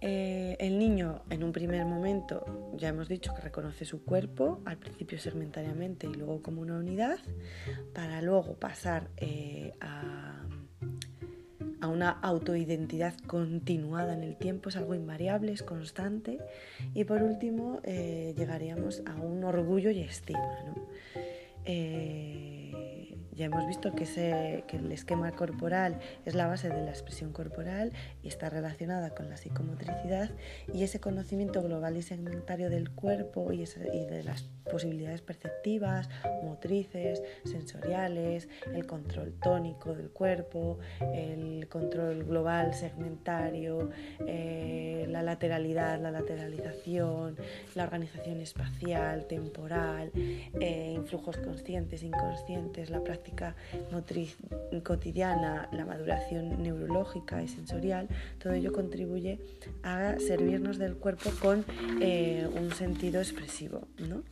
Eh, 0.00 0.56
el 0.60 0.78
niño 0.78 1.22
en 1.30 1.42
un 1.42 1.52
primer 1.52 1.84
momento, 1.84 2.72
ya 2.76 2.88
hemos 2.88 3.08
dicho 3.08 3.34
que 3.34 3.42
reconoce 3.42 3.84
su 3.84 4.04
cuerpo, 4.04 4.60
al 4.64 4.78
principio 4.78 5.18
segmentariamente 5.18 6.06
y 6.06 6.14
luego 6.14 6.42
como 6.42 6.62
una 6.62 6.78
unidad, 6.78 7.18
para 7.92 8.22
luego 8.22 8.54
pasar 8.54 9.08
a 9.80 10.38
a 11.80 11.88
una 11.88 12.10
autoidentidad 12.10 13.14
continuada 13.26 14.14
en 14.14 14.22
el 14.22 14.36
tiempo, 14.36 14.68
es 14.68 14.76
algo 14.76 14.94
invariable, 14.94 15.52
es 15.52 15.62
constante. 15.62 16.38
Y 16.94 17.04
por 17.04 17.22
último, 17.22 17.80
eh, 17.84 18.34
llegaríamos 18.36 19.02
a 19.06 19.14
un 19.14 19.44
orgullo 19.44 19.90
y 19.90 20.00
estima. 20.00 20.74
Eh, 21.64 22.57
ya 23.38 23.46
hemos 23.46 23.66
visto 23.68 23.94
que, 23.94 24.64
el 24.72 24.92
esquema 24.92 25.30
corporal 25.32 26.00
es 26.26 26.34
la 26.34 26.48
base 26.48 26.68
de 26.68 26.82
la 26.82 26.90
expresión 26.90 27.32
corporal 27.32 27.92
y 28.22 28.28
está 28.28 28.50
relacionada 28.50 29.14
con 29.14 29.30
la 29.30 29.36
psicomotricidad 29.36 30.30
y 30.74 30.82
ese 30.82 30.98
conocimiento 30.98 31.62
global 31.62 31.96
y 31.96 32.02
segmentario 32.02 32.68
del 32.68 32.90
cuerpo 32.90 33.52
y, 33.52 33.62
y 33.62 34.04
de 34.06 34.24
las 34.24 34.42
posibilidades 34.68 35.22
perceptivas, 35.22 36.08
motrices, 36.42 37.22
sensoriales, 37.44 38.48
el 38.72 38.86
control 38.86 39.34
tónico 39.40 39.94
del 39.94 40.10
cuerpo, 40.10 40.78
el 41.00 41.68
control 41.68 42.24
global 42.24 42.74
segmentario, 42.74 43.90
eh, 44.26 45.06
la 45.08 45.22
lateralidad, 45.22 46.00
la 46.00 46.10
lateralización, 46.10 47.36
la 47.74 47.84
organización 47.84 48.40
espacial, 48.40 49.26
temporal, 49.26 50.10
eh, 50.14 50.92
influjos 50.94 51.38
conscientes, 51.38 52.02
inconscientes, 52.02 52.90
la 52.90 53.02
motriz 53.92 54.36
cotidiana, 54.82 55.68
la 55.72 55.84
maduración 55.84 56.62
neurológica 56.62 57.42
y 57.42 57.48
sensorial, 57.48 58.08
todo 58.38 58.52
ello 58.52 58.72
contribuye 58.72 59.38
a 59.82 60.16
servirnos 60.18 60.78
del 60.78 60.96
cuerpo 60.96 61.30
con 61.40 61.64
eh, 62.00 62.48
un 62.54 62.72
sentido 62.72 63.20
expresivo. 63.20 63.88
¿no? 63.98 64.22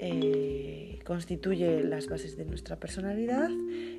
Eh, 0.00 0.98
constituye 1.04 1.84
las 1.84 2.08
bases 2.08 2.36
de 2.36 2.44
nuestra 2.44 2.76
personalidad 2.76 3.48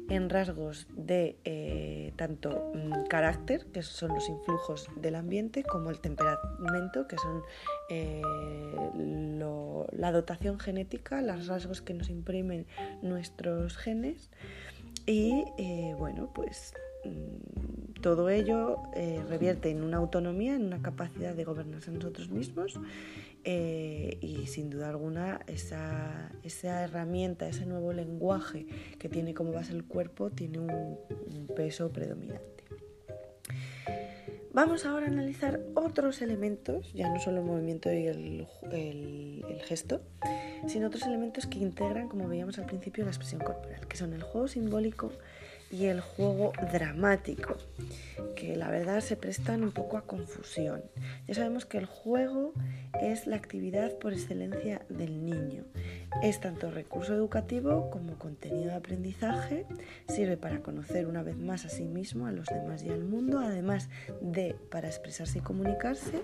en 0.09 0.29
rasgos 0.29 0.87
de 0.95 1.37
eh, 1.45 2.11
tanto 2.17 2.71
mm, 2.73 3.07
carácter, 3.07 3.65
que 3.67 3.81
son 3.81 4.13
los 4.13 4.27
influjos 4.27 4.89
del 4.97 5.15
ambiente, 5.15 5.63
como 5.63 5.89
el 5.91 5.99
temperamento, 5.99 7.07
que 7.07 7.17
son 7.17 7.43
eh, 7.89 8.21
la 9.91 10.11
dotación 10.11 10.59
genética, 10.59 11.21
los 11.21 11.47
rasgos 11.47 11.81
que 11.81 11.93
nos 11.93 12.09
imprimen 12.09 12.65
nuestros 13.01 13.77
genes. 13.77 14.29
Y 15.05 15.45
bueno, 15.97 16.31
pues 16.33 16.73
mm, 17.05 18.01
todo 18.01 18.29
ello 18.29 18.81
revierte 19.29 19.69
en 19.69 19.83
una 19.83 19.97
autonomía, 19.97 20.55
en 20.55 20.65
una 20.65 20.81
capacidad 20.81 21.33
de 21.33 21.43
gobernarse 21.45 21.91
nosotros 21.91 22.29
mismos 22.29 22.79
eh, 23.47 24.17
y 24.21 24.47
sin 24.47 24.71
duda 24.71 24.89
alguna 24.89 25.39
esa, 25.45 26.31
esa, 26.41 26.83
herramienta, 26.83 27.47
ese 27.47 27.67
nuevo 27.67 27.93
lenguaje 27.93 28.65
que 28.97 29.07
tiene 29.07 29.35
como 29.35 29.51
base 29.51 29.71
el 29.71 29.85
cuerpo 29.85 30.31
tiene 30.31 30.57
un, 30.59 30.97
peso 31.55 31.89
predominante. 31.91 32.63
Vamos 34.51 34.85
ahora 34.85 35.05
a 35.05 35.09
analizar 35.09 35.61
otros 35.75 36.23
elementos, 36.23 36.91
ya 36.93 37.07
no 37.09 37.19
solo 37.19 37.37
el 37.37 37.45
movimiento 37.45 37.93
y 37.93 38.07
el, 38.07 38.47
el, 38.71 39.61
gesto, 39.63 40.01
sino 40.67 40.87
otros 40.87 41.03
elementos 41.03 41.45
que 41.45 41.59
integran, 41.59 42.09
como 42.09 42.27
veíamos 42.27 42.57
al 42.57 42.65
principio, 42.65 43.03
la 43.03 43.11
expresión 43.11 43.41
corporal, 43.41 43.87
que 43.87 43.95
son 43.95 44.13
el 44.13 44.23
juego 44.23 44.47
simbólico 44.47 45.11
y 45.75 45.87
el 45.87 45.99
juego 45.99 46.53
dramático, 46.71 47.57
que 48.35 48.55
la 48.55 48.69
verdad 48.69 49.01
se 49.01 49.17
prestan 49.17 49.61
un 49.61 49.71
poco 49.71 49.97
a 49.97 50.03
confusión. 50.03 50.83
Ya 51.27 51.33
sabemos 51.33 51.65
que 51.65 51.77
el 51.77 51.85
juego 51.85 52.53
es 53.01 53.27
la 53.27 53.35
actividad 53.35 53.97
por 53.99 54.13
excelencia 54.13 54.85
del 54.87 55.25
niño. 55.25 55.65
Es 56.23 56.39
tanto 56.39 56.71
recurso 56.71 57.13
educativo 57.13 57.89
como 57.89 58.17
contenido 58.17 58.67
de 58.67 58.75
aprendizaje, 58.75 59.65
sirve 60.07 60.37
para 60.37 60.61
conocer 60.61 61.07
una 61.07 61.23
vez 61.23 61.35
más 61.35 61.65
a 61.65 61.69
sí 61.69 61.83
mismo, 61.83 62.25
a 62.25 62.31
los 62.31 62.47
demás 62.47 62.81
y 62.83 62.89
al 62.89 63.03
mundo, 63.03 63.39
además 63.39 63.89
de 64.21 64.55
para 64.71 64.87
expresarse 64.87 65.39
y 65.39 65.41
comunicarse, 65.41 66.21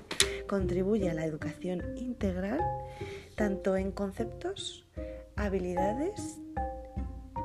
contribuye 0.48 1.10
a 1.10 1.14
la 1.14 1.26
educación 1.26 1.84
integral, 1.98 2.62
tanto 3.36 3.76
en 3.76 3.92
conceptos, 3.92 4.86
habilidades 5.36 6.41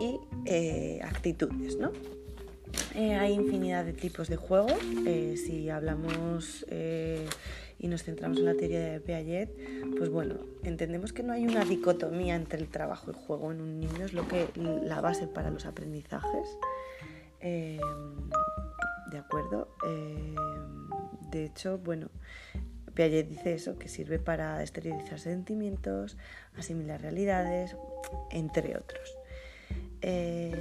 y 0.00 0.21
eh, 0.45 1.00
actitudes, 1.03 1.76
¿no? 1.76 1.93
Eh, 2.95 3.15
hay 3.15 3.35
infinidad 3.35 3.85
de 3.85 3.93
tipos 3.93 4.29
de 4.29 4.37
juego. 4.37 4.69
Eh, 5.07 5.37
si 5.37 5.69
hablamos 5.71 6.65
y 7.79 7.88
nos 7.88 8.05
centramos 8.05 8.38
en 8.38 8.47
la 8.47 8.55
teoría 8.55 8.81
de 8.81 9.00
Piaget, 9.00 9.50
pues 9.99 10.09
bueno, 10.11 10.37
entendemos 10.62 11.12
que 11.12 11.23
no 11.23 11.33
hay 11.33 11.47
una 11.47 11.65
dicotomía 11.65 12.35
entre 12.35 12.59
el 12.61 12.69
trabajo 12.69 13.11
y 13.11 13.11
el 13.11 13.17
juego 13.17 13.53
en 13.53 13.61
un 13.61 13.81
niño, 13.81 14.05
es 14.05 14.15
lo 14.15 14.26
que 14.29 14.49
la 14.57 15.00
base 15.00 15.26
para 15.26 15.50
los 15.50 15.67
aprendizajes. 15.67 16.59
¿De 17.41 19.19
acuerdo? 19.19 19.69
de 21.31 21.45
hecho, 21.45 21.79
bueno, 21.79 22.09
Piaget 22.95 23.29
dice 23.29 23.53
eso, 23.53 23.79
que 23.79 23.88
sirve 23.88 24.19
para 24.19 24.62
exteriorizar 24.62 25.21
sentimientos, 25.21 26.17
asimilar 26.57 27.03
realidades, 27.03 27.76
entre 28.31 28.76
otros. 28.79 29.15
Eh, 30.03 30.53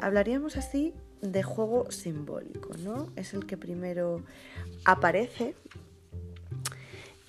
hablaríamos 0.00 0.56
así 0.56 0.94
de 1.20 1.42
juego 1.42 1.90
simbólico, 1.90 2.70
¿no? 2.78 3.12
Es 3.16 3.34
el 3.34 3.46
que 3.46 3.56
primero 3.56 4.22
aparece 4.84 5.54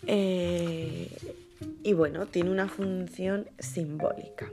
eh, 0.08 1.10
y 1.84 1.93
bueno, 1.93 2.25
tiene 2.25 2.50
una 2.50 2.67
función 2.67 3.48
simbólica. 3.60 4.51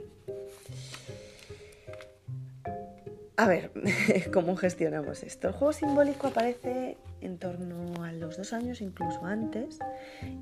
A 3.37 3.47
ver, 3.47 3.71
¿cómo 4.33 4.55
gestionamos 4.55 5.23
esto? 5.23 5.47
El 5.47 5.53
juego 5.53 5.73
simbólico 5.73 6.27
aparece 6.27 6.97
en 7.21 7.39
torno 7.39 8.03
a 8.03 8.11
los 8.11 8.37
dos 8.37 8.53
años, 8.53 8.81
incluso 8.81 9.25
antes, 9.25 9.79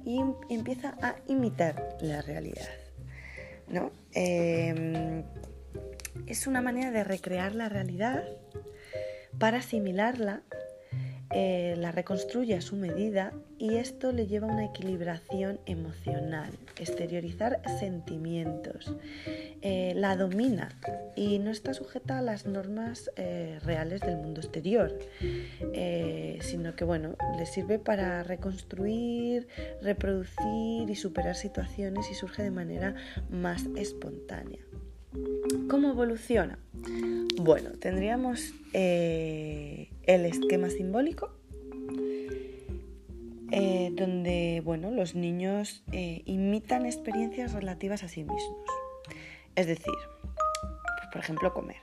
y 0.04 0.20
empieza 0.50 0.98
a 1.02 1.16
imitar 1.28 1.98
la 2.02 2.22
realidad. 2.22 2.68
¿no? 3.70 3.92
Em, 4.14 5.24
es 6.28 6.48
una 6.48 6.62
manera 6.62 6.92
de 6.92 7.04
recrear 7.04 7.56
la 7.56 7.70
realidad 7.70 8.24
para 9.38 9.60
asimilarla 9.60 10.44
eh, 11.32 11.76
la 11.78 11.92
reconstruye 11.92 12.56
a 12.56 12.62
su 12.62 12.76
medida 12.76 13.34
y 13.60 13.76
esto 13.76 14.12
le 14.12 14.26
lleva 14.26 14.48
a 14.48 14.52
una 14.52 14.66
equilibración 14.66 15.60
emocional, 15.68 16.50
exteriorizar 16.76 17.62
sentimientos, 17.80 18.96
eh, 19.62 19.94
la 19.96 20.16
domina 20.16 20.70
y 21.16 21.38
no 21.38 21.52
está 21.52 21.76
sujeta 21.76 22.18
a 22.18 22.24
las 22.24 22.48
normas 22.48 23.12
eh, 23.16 23.60
reales 23.64 24.02
del 24.02 24.18
mundo 24.18 24.42
exterior, 24.42 24.98
sino 26.42 26.76
que 26.76 26.84
bueno, 26.84 27.16
le 27.38 27.46
sirve 27.46 27.78
para 27.78 28.24
reconstruir, 28.24 29.48
reproducir 29.84 30.90
y 30.90 30.96
superar 30.96 31.36
situaciones 31.36 32.10
y 32.10 32.16
surge 32.16 32.42
de 32.42 32.52
manera 32.52 32.96
más 33.30 33.68
espontánea. 33.76 34.62
¿Cómo 35.70 35.90
evoluciona? 35.90 36.60
Bueno, 37.42 37.72
tendríamos 37.80 38.54
eh, 38.74 39.90
el 40.04 40.26
esquema 40.26 40.70
simbólico, 40.70 41.32
eh, 43.52 43.92
donde 43.94 44.62
bueno, 44.64 44.92
los 44.92 45.16
niños 45.16 45.84
eh, 45.92 46.22
imitan 46.26 46.86
experiencias 46.86 47.54
relativas 47.54 48.04
a 48.04 48.08
sí 48.08 48.24
mismos. 48.24 48.66
Es 49.56 49.66
decir, 49.66 49.94
por 51.12 51.22
ejemplo, 51.22 51.54
comer. 51.54 51.78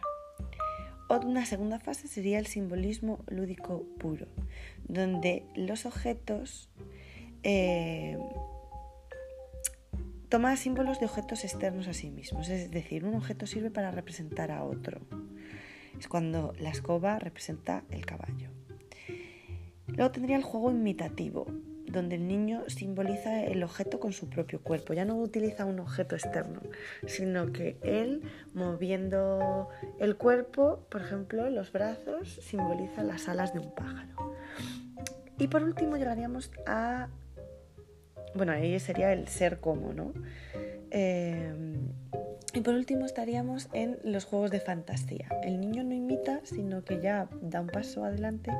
Una 1.25 1.47
segunda 1.47 1.81
fase 1.81 2.09
sería 2.09 2.39
el 2.39 2.47
simbolismo 2.47 3.25
lúdico 3.29 3.85
puro, 3.99 4.27
donde 4.89 5.45
los 5.55 5.87
objetos 5.87 6.69
Toma 10.29 10.57
símbolos 10.57 10.99
de 10.99 11.07
objetos 11.07 11.45
externos 11.45 11.87
a 11.87 11.93
sí 11.93 12.11
mismos, 12.11 12.49
es 12.49 12.71
decir, 12.71 13.05
un 13.05 13.15
objeto 13.15 13.47
sirve 13.47 13.71
para 13.71 13.93
representar 13.93 14.51
a 14.51 14.65
otro. 14.65 15.01
Es 15.99 16.09
cuando 16.09 16.53
la 16.59 16.71
escoba 16.71 17.19
representa 17.19 17.85
el 17.91 18.05
caballo. 18.05 18.51
Luego 19.87 20.11
tendría 20.11 20.37
el 20.37 20.43
juego 20.43 20.73
imitativo, 20.73 21.47
donde 21.87 22.17
el 22.17 22.27
niño 22.27 22.65
simboliza 22.67 23.45
el 23.45 23.63
objeto 23.63 24.01
con 24.01 24.13
su 24.13 24.29
propio 24.29 24.61
cuerpo. 24.61 24.93
Ya 24.95 25.05
no 25.05 25.17
utiliza 25.17 25.65
un 25.65 25.79
objeto 25.79 26.17
externo, 26.17 26.61
sino 27.07 27.53
que 27.53 27.79
él, 27.83 28.23
moviendo 28.53 29.69
el 30.01 30.17
cuerpo, 30.17 30.87
por 30.91 31.03
ejemplo, 31.03 31.49
los 31.51 31.73
brazos, 31.73 32.41
simboliza 32.43 33.05
las 33.05 33.29
alas 33.29 33.55
de 33.55 33.61
un 33.61 33.73
pájaro. 33.75 34.35
Y 35.39 35.49
por 35.49 35.63
último 35.63 35.97
llegaríamos 35.97 36.51
a 36.67 37.09
bueno, 38.37 38.53
ahí 38.53 38.79
sería 38.79 39.13
el 39.13 39.29
ser 39.29 39.61
como, 39.61 39.93
¿no? 39.93 40.13
Em, 40.91 41.93
y 42.55 42.61
por 42.61 42.75
último 42.75 43.05
estaríamos 43.05 43.69
en 43.73 43.99
los 44.03 44.25
juegos 44.25 44.51
de 44.51 44.61
fantasía. 44.61 45.29
El 45.43 45.61
niño 45.61 45.85
no 45.85 45.95
imita, 45.95 46.41
sino 46.45 46.85
que 46.85 47.01
ya 47.01 47.29
da 47.43 47.61
un 47.61 47.67
paso 47.67 48.05
adelante 48.05 48.51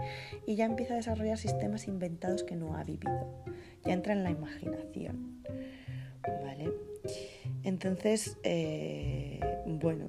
y 0.47 0.55
ya 0.57 0.67
empieza 0.67 0.95
a 0.95 0.97
desarrollar 0.97 1.39
sistemas 1.39 1.89
inventados 1.89 2.45
que 2.45 2.57
no 2.57 2.77
ha 2.77 2.85
vivido. 2.85 3.45
Ya 3.85 3.93
entra 3.93 4.13
en 4.13 4.23
la 4.23 4.31
imaginación. 4.31 5.43
¿Vale? 6.43 6.73
Entonces, 7.63 8.37
eh, 8.43 9.41
bueno, 9.67 10.09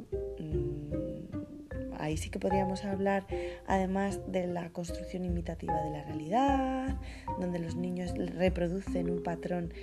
ahí 2.08 2.18
sí 2.18 2.30
que 2.30 2.40
podríamos 2.40 2.84
hablar 2.86 3.28
además 3.68 4.20
de 4.28 4.48
la 4.48 4.70
construcción 4.72 5.26
imitativa 5.26 5.82
de 5.84 5.92
la 5.92 6.04
realidad, 6.04 6.98
donde 7.40 7.60
los 7.60 7.76
niños 7.76 8.14
reproducen 8.18 9.10
un 9.10 9.22
patrón 9.24 9.74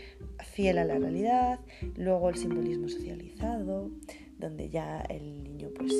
fiel 0.42 0.78
a 0.78 0.84
la 0.84 0.98
realidad, 0.98 1.60
luego 1.96 2.30
el 2.30 2.36
simbolismo 2.36 2.88
socializado, 2.88 3.90
donde 4.38 4.68
ya 4.68 5.00
el 5.02 5.44
niño 5.44 5.68
pues, 5.76 5.92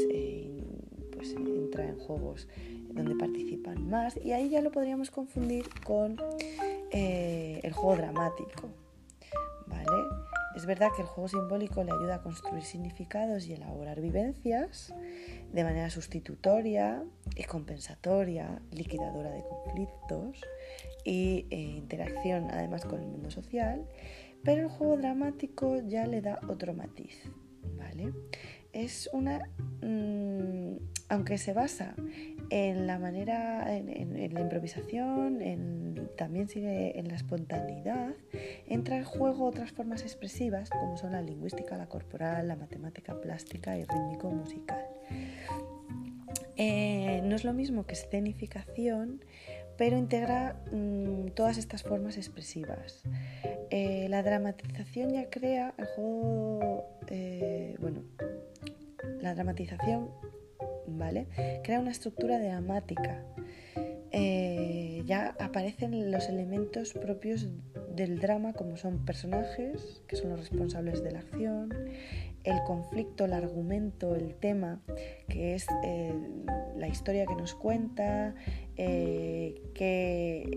pues 1.13 1.35
entra 1.35 1.85
en 1.85 1.99
juegos 1.99 2.49
donde 2.89 3.15
participan 3.17 3.89
más 3.89 4.19
y 4.23 4.33
ahí 4.33 4.49
ya 4.49 4.61
lo 4.61 4.71
podríamos 4.71 5.11
confundir 5.11 5.69
con 5.85 6.17
eh, 6.91 7.61
el 7.63 7.73
juego 7.73 7.97
dramático, 7.97 8.71
¿vale? 9.67 9.91
Es 10.55 10.67
verdad 10.67 10.91
que 10.95 11.03
el 11.03 11.09
juego 11.09 11.29
simbólico 11.29 11.83
le 11.83 11.91
ayuda 11.91 12.17
a 12.17 12.23
construir 12.23 12.63
significados 12.63 13.47
y 13.49 13.55
elaborar 13.55 14.01
vivencias 14.01 14.95
de 15.55 15.63
manera 15.63 15.89
sustitutoria 15.89 17.05
y 17.37 17.45
compensatoria, 17.45 18.61
liquidadora 18.73 19.31
de 19.31 19.43
conflictos 19.43 20.41
eh, 21.05 21.47
interacción 21.51 22.51
además 22.51 22.85
con 22.85 23.01
el 23.01 23.07
mundo 23.07 23.31
social, 23.31 23.87
pero 24.43 24.63
el 24.63 24.69
juego 24.69 24.97
dramático 24.97 25.81
ya 25.87 26.07
le 26.07 26.21
da 26.23 26.41
otro 26.49 26.75
matiz, 26.75 27.15
¿vale? 27.77 28.13
Es 28.73 29.09
una... 29.13 29.49
Mm, 29.81 30.79
aunque 31.09 31.39
se 31.39 31.53
basa 31.53 31.95
en 32.51 32.87
la 32.89 32.99
manera, 32.99 33.77
en, 33.77 34.35
la 34.35 34.41
improvisación, 34.41 35.39
también 36.17 36.49
sigue 36.49 36.99
en 36.99 37.09
la 37.09 37.15
espontaneidad, 37.15 38.15
entra 38.67 38.97
en 38.97 39.05
juego 39.05 39.45
otras 39.45 39.73
formas 39.73 40.03
expresivas 40.03 40.71
como 40.71 40.97
son 40.97 41.13
la 41.13 41.23
lingüística, 41.23 41.77
la 41.77 41.87
corporal, 41.87 42.49
la 42.49 42.57
matemática 42.57 43.21
plástica 43.21 43.77
y 43.77 43.85
rítmico-musical. 43.85 44.85
Eh, 46.57 47.21
no 47.25 47.35
es 47.35 47.45
lo 47.45 47.53
mismo 47.53 47.85
que 47.85 47.95
escenificación, 47.95 49.25
pero 49.77 49.97
integra 49.97 50.57
mm, 50.73 51.29
todas 51.35 51.59
estas 51.59 51.83
formas 51.83 52.17
expresivas. 52.17 53.03
Eh, 53.71 54.07
la 54.09 54.23
dramatización 54.23 55.11
ya 55.13 55.29
crea 55.31 55.75
el 55.79 55.87
juego, 55.87 56.85
eh, 57.09 57.77
bueno, 57.81 58.03
la 59.21 59.35
dramatización 59.35 60.11
¿vale? 60.87 61.27
Crea 61.65 61.81
una 61.81 61.91
estructura 61.91 62.39
dramática. 62.39 63.25
Ya 65.07 65.37
aparecen 65.39 66.11
los 66.11 66.31
elementos 66.31 66.95
propios 66.95 67.47
del 67.95 68.19
drama 68.19 68.53
como 68.53 68.77
son 68.77 69.05
personajes, 69.05 70.03
que 70.07 70.17
son 70.17 70.31
los 70.31 70.41
responsables 70.41 71.03
de 71.03 71.13
la 71.13 71.21
acción, 71.21 71.71
el 72.45 72.63
conflicto, 72.67 73.25
el 73.25 73.33
argumento, 73.33 74.15
el 74.15 74.35
tema, 74.35 74.81
que 75.29 75.55
es 75.55 75.67
eh, 75.83 76.15
la 76.77 76.89
historia 76.89 77.27
que 77.27 77.35
nos 77.35 77.55
cuenta, 77.55 78.35
eh, 78.77 79.63
que, 79.75 80.51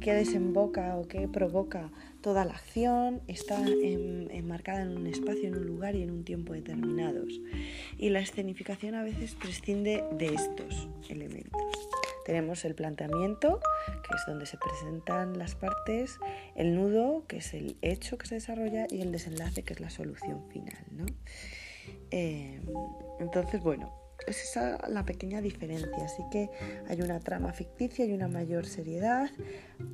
que 0.00 0.14
desemboca 0.14 0.96
o 0.96 1.08
que 1.08 1.26
provoca 1.26 1.90
toda 2.20 2.44
la 2.44 2.54
acción, 2.54 3.20
está 3.26 3.64
enmarcada 3.66 4.82
en 4.82 4.96
un 4.96 5.06
espacio, 5.06 5.48
en 5.48 5.56
un 5.56 5.66
lugar 5.66 5.96
y 5.96 6.02
en 6.02 6.10
un 6.10 6.24
tiempo 6.24 6.52
determinados. 6.52 7.40
Y 7.96 8.10
la 8.10 8.20
escenificación 8.20 8.94
a 8.94 9.02
veces 9.02 9.34
prescinde 9.34 10.04
de 10.18 10.34
estos 10.34 10.88
elementos. 11.08 11.97
Tenemos 12.28 12.66
el 12.66 12.74
planteamiento, 12.74 13.58
que 13.86 14.14
es 14.14 14.26
donde 14.26 14.44
se 14.44 14.58
presentan 14.58 15.38
las 15.38 15.54
partes, 15.54 16.18
el 16.56 16.74
nudo, 16.74 17.24
que 17.26 17.38
es 17.38 17.54
el 17.54 17.78
hecho 17.80 18.18
que 18.18 18.26
se 18.26 18.34
desarrolla, 18.34 18.86
y 18.90 19.00
el 19.00 19.12
desenlace, 19.12 19.62
que 19.62 19.72
es 19.72 19.80
la 19.80 19.88
solución 19.88 20.44
final. 20.50 20.76
¿no? 20.90 21.06
Eh, 22.10 22.60
entonces, 23.18 23.62
bueno, 23.62 23.97
es 24.26 24.42
esa 24.42 24.78
la 24.88 25.04
pequeña 25.04 25.40
diferencia. 25.40 26.04
Así 26.04 26.22
que 26.30 26.50
hay 26.88 27.00
una 27.00 27.20
trama 27.20 27.52
ficticia, 27.52 28.04
hay 28.04 28.12
una 28.12 28.28
mayor 28.28 28.66
seriedad, 28.66 29.30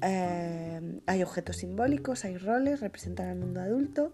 eh, 0.03 1.01
hay 1.07 1.23
objetos 1.23 1.59
simbólicos, 1.59 2.25
hay 2.25 2.37
roles, 2.37 2.81
representan 2.81 3.29
al 3.29 3.39
mundo 3.39 3.61
adulto. 3.61 4.13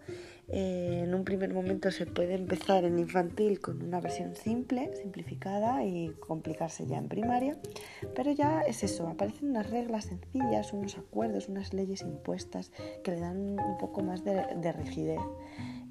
Eh, 0.52 1.02
en 1.04 1.14
un 1.14 1.24
primer 1.24 1.54
momento 1.54 1.92
se 1.92 2.06
puede 2.06 2.34
empezar 2.34 2.84
en 2.84 2.98
infantil 2.98 3.60
con 3.60 3.82
una 3.82 4.00
versión 4.00 4.34
simple, 4.34 4.90
simplificada 5.00 5.84
y 5.84 6.08
complicarse 6.18 6.88
ya 6.88 6.98
en 6.98 7.08
primaria, 7.08 7.56
pero 8.16 8.32
ya 8.32 8.62
es 8.62 8.82
eso, 8.82 9.06
aparecen 9.06 9.50
unas 9.50 9.70
reglas 9.70 10.06
sencillas, 10.06 10.72
unos 10.72 10.98
acuerdos, 10.98 11.48
unas 11.48 11.72
leyes 11.72 12.02
impuestas 12.02 12.72
que 13.04 13.12
le 13.12 13.20
dan 13.20 13.60
un 13.60 13.78
poco 13.78 14.02
más 14.02 14.24
de 14.24 14.72
rigidez. 14.72 15.20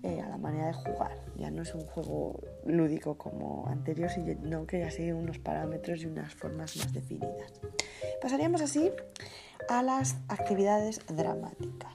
Eh, 0.01 0.21
a 0.21 0.29
la 0.29 0.38
manera 0.38 0.67
de 0.67 0.73
jugar. 0.73 1.12
Ya 1.35 1.51
no 1.51 1.63
es 1.63 1.75
un 1.75 1.81
juego 1.81 2.39
lúdico 2.65 3.17
como 3.17 3.67
anterior, 3.67 4.09
sino 4.09 4.65
que 4.65 4.79
ya 4.79 4.91
sigue 4.91 5.13
unos 5.13 5.39
parámetros 5.39 6.03
y 6.03 6.05
unas 6.05 6.33
formas 6.33 6.77
más 6.77 6.93
definidas. 6.93 7.51
Pasaríamos 8.21 8.62
así 8.62 8.91
a 9.67 9.83
las 9.83 10.17
actividades 10.29 11.01
dramáticas. 11.07 11.93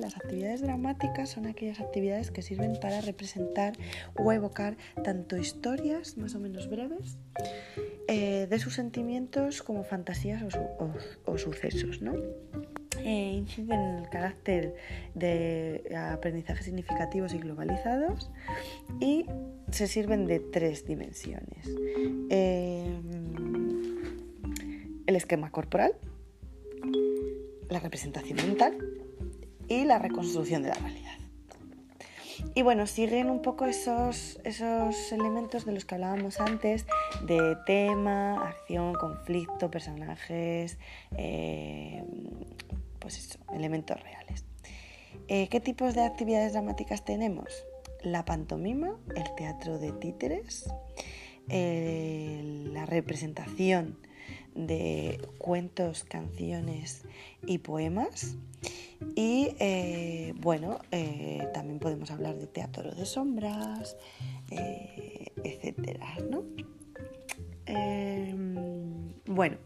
Las 0.00 0.16
actividades 0.16 0.62
dramáticas 0.62 1.30
son 1.30 1.46
aquellas 1.46 1.80
actividades 1.80 2.30
que 2.30 2.42
sirven 2.42 2.78
para 2.80 3.00
representar 3.00 3.74
o 4.16 4.32
evocar 4.32 4.76
tanto 5.02 5.36
historias 5.36 6.16
más 6.16 6.34
o 6.34 6.40
menos 6.40 6.70
breves 6.70 7.18
eh, 8.08 8.46
de 8.48 8.58
sus 8.58 8.74
sentimientos 8.74 9.62
como 9.62 9.84
fantasías 9.84 10.42
o, 11.26 11.38
sucesos. 11.38 12.00
¿no? 12.00 12.14
Eh, 13.04 13.32
inciden 13.34 13.80
en 13.80 13.96
el 13.98 14.08
carácter 14.08 14.76
de 15.14 15.82
aprendizajes 15.96 16.64
significativos 16.64 17.34
y 17.34 17.38
globalizados 17.38 18.30
y 19.00 19.26
se 19.70 19.88
sirven 19.88 20.26
de 20.26 20.38
tres 20.38 20.86
dimensiones. 20.86 21.68
Eh, 22.30 23.00
el 25.06 25.16
esquema 25.16 25.50
corporal, 25.50 25.96
la 27.68 27.80
representación 27.80 28.36
mental 28.36 28.78
y 29.68 29.84
la 29.84 29.98
reconstrucción 29.98 30.62
de 30.62 30.68
la 30.68 30.74
realidad. 30.76 31.18
Y 32.54 32.62
bueno, 32.62 32.86
siguen 32.86 33.30
un 33.30 33.40
poco 33.40 33.64
esos, 33.64 34.38
esos 34.44 35.12
elementos 35.12 35.64
de 35.64 35.72
los 35.72 35.84
que 35.84 35.94
hablábamos 35.94 36.38
antes, 36.40 36.86
de 37.26 37.56
tema, 37.66 38.48
acción, 38.48 38.94
conflicto, 38.94 39.70
personajes, 39.70 40.78
eh, 41.16 42.04
pues 43.02 43.18
eso, 43.18 43.38
elementos 43.52 44.00
reales. 44.00 44.46
Eh, 45.28 45.48
¿Qué 45.48 45.60
tipos 45.60 45.94
de 45.94 46.02
actividades 46.02 46.52
dramáticas 46.52 47.04
tenemos? 47.04 47.64
La 48.02 48.24
pantomima, 48.24 48.96
el 49.14 49.34
teatro 49.36 49.78
de 49.78 49.92
títeres, 49.92 50.70
la 51.48 52.86
representación 52.86 53.98
de 54.54 55.20
cuentos, 55.38 56.04
canciones 56.04 57.02
y 57.46 57.58
poemas. 57.58 58.36
Y 59.16 59.54
eh, 59.58 60.34
bueno, 60.40 60.78
eh, 60.90 61.48
también 61.52 61.80
podemos 61.80 62.10
hablar 62.10 62.36
de 62.36 62.46
teatro 62.46 62.92
de 62.92 63.04
sombras, 63.04 63.96
eh, 64.50 65.32
etcétera, 65.42 66.16
¿no? 66.30 66.44
Em, 67.66 69.12
bueno, 69.26 69.56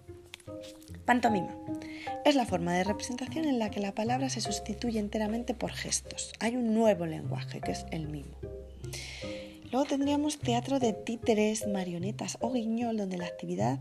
pantomima. 1.04 1.54
Es 2.24 2.34
la 2.34 2.46
forma 2.46 2.74
de 2.74 2.84
representación 2.84 3.44
en 3.44 3.58
la 3.58 3.70
que 3.70 3.80
la 3.80 3.94
palabra 3.94 4.28
se 4.28 4.40
sustituye 4.40 4.98
enteramente 4.98 5.54
por 5.54 5.72
gestos. 5.72 6.32
Hay 6.40 6.56
un 6.56 6.74
nuevo 6.74 7.06
lenguaje 7.06 7.60
que 7.60 7.72
es 7.72 7.86
el 7.90 8.08
mimo. 8.08 8.36
Luego 9.72 9.86
tendríamos 9.86 10.38
teatro 10.38 10.78
de 10.78 10.92
títeres, 10.92 11.66
marionetas 11.66 12.38
o 12.40 12.52
guiñol, 12.52 12.96
donde 12.96 13.18
la 13.18 13.26
actividad 13.26 13.80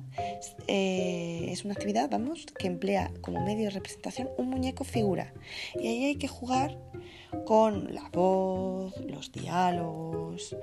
eh, 0.67 1.47
es 1.49 1.63
una 1.63 1.73
actividad, 1.73 2.09
vamos, 2.09 2.45
que 2.57 2.67
emplea 2.67 3.11
como 3.21 3.45
medio 3.45 3.65
de 3.65 3.69
representación 3.69 4.29
un 4.37 4.49
muñeco 4.49 4.83
figura. 4.83 5.33
Y 5.75 5.87
ahí 5.87 6.05
hay 6.05 6.15
que 6.15 6.27
jugar 6.27 6.77
con 7.45 7.93
la 7.93 8.09
voz, 8.09 8.93
los 9.05 9.31
diálogos, 9.31 10.55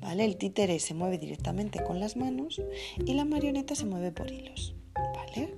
¿vale? 0.00 0.24
El 0.24 0.36
títere 0.36 0.80
se 0.80 0.94
mueve 0.94 1.18
directamente 1.18 1.82
con 1.82 2.00
las 2.00 2.16
manos 2.16 2.60
y 3.04 3.14
la 3.14 3.24
marioneta 3.24 3.74
se 3.74 3.86
mueve 3.86 4.10
por 4.10 4.30
hilos, 4.30 4.74
¿vale? 4.94 5.54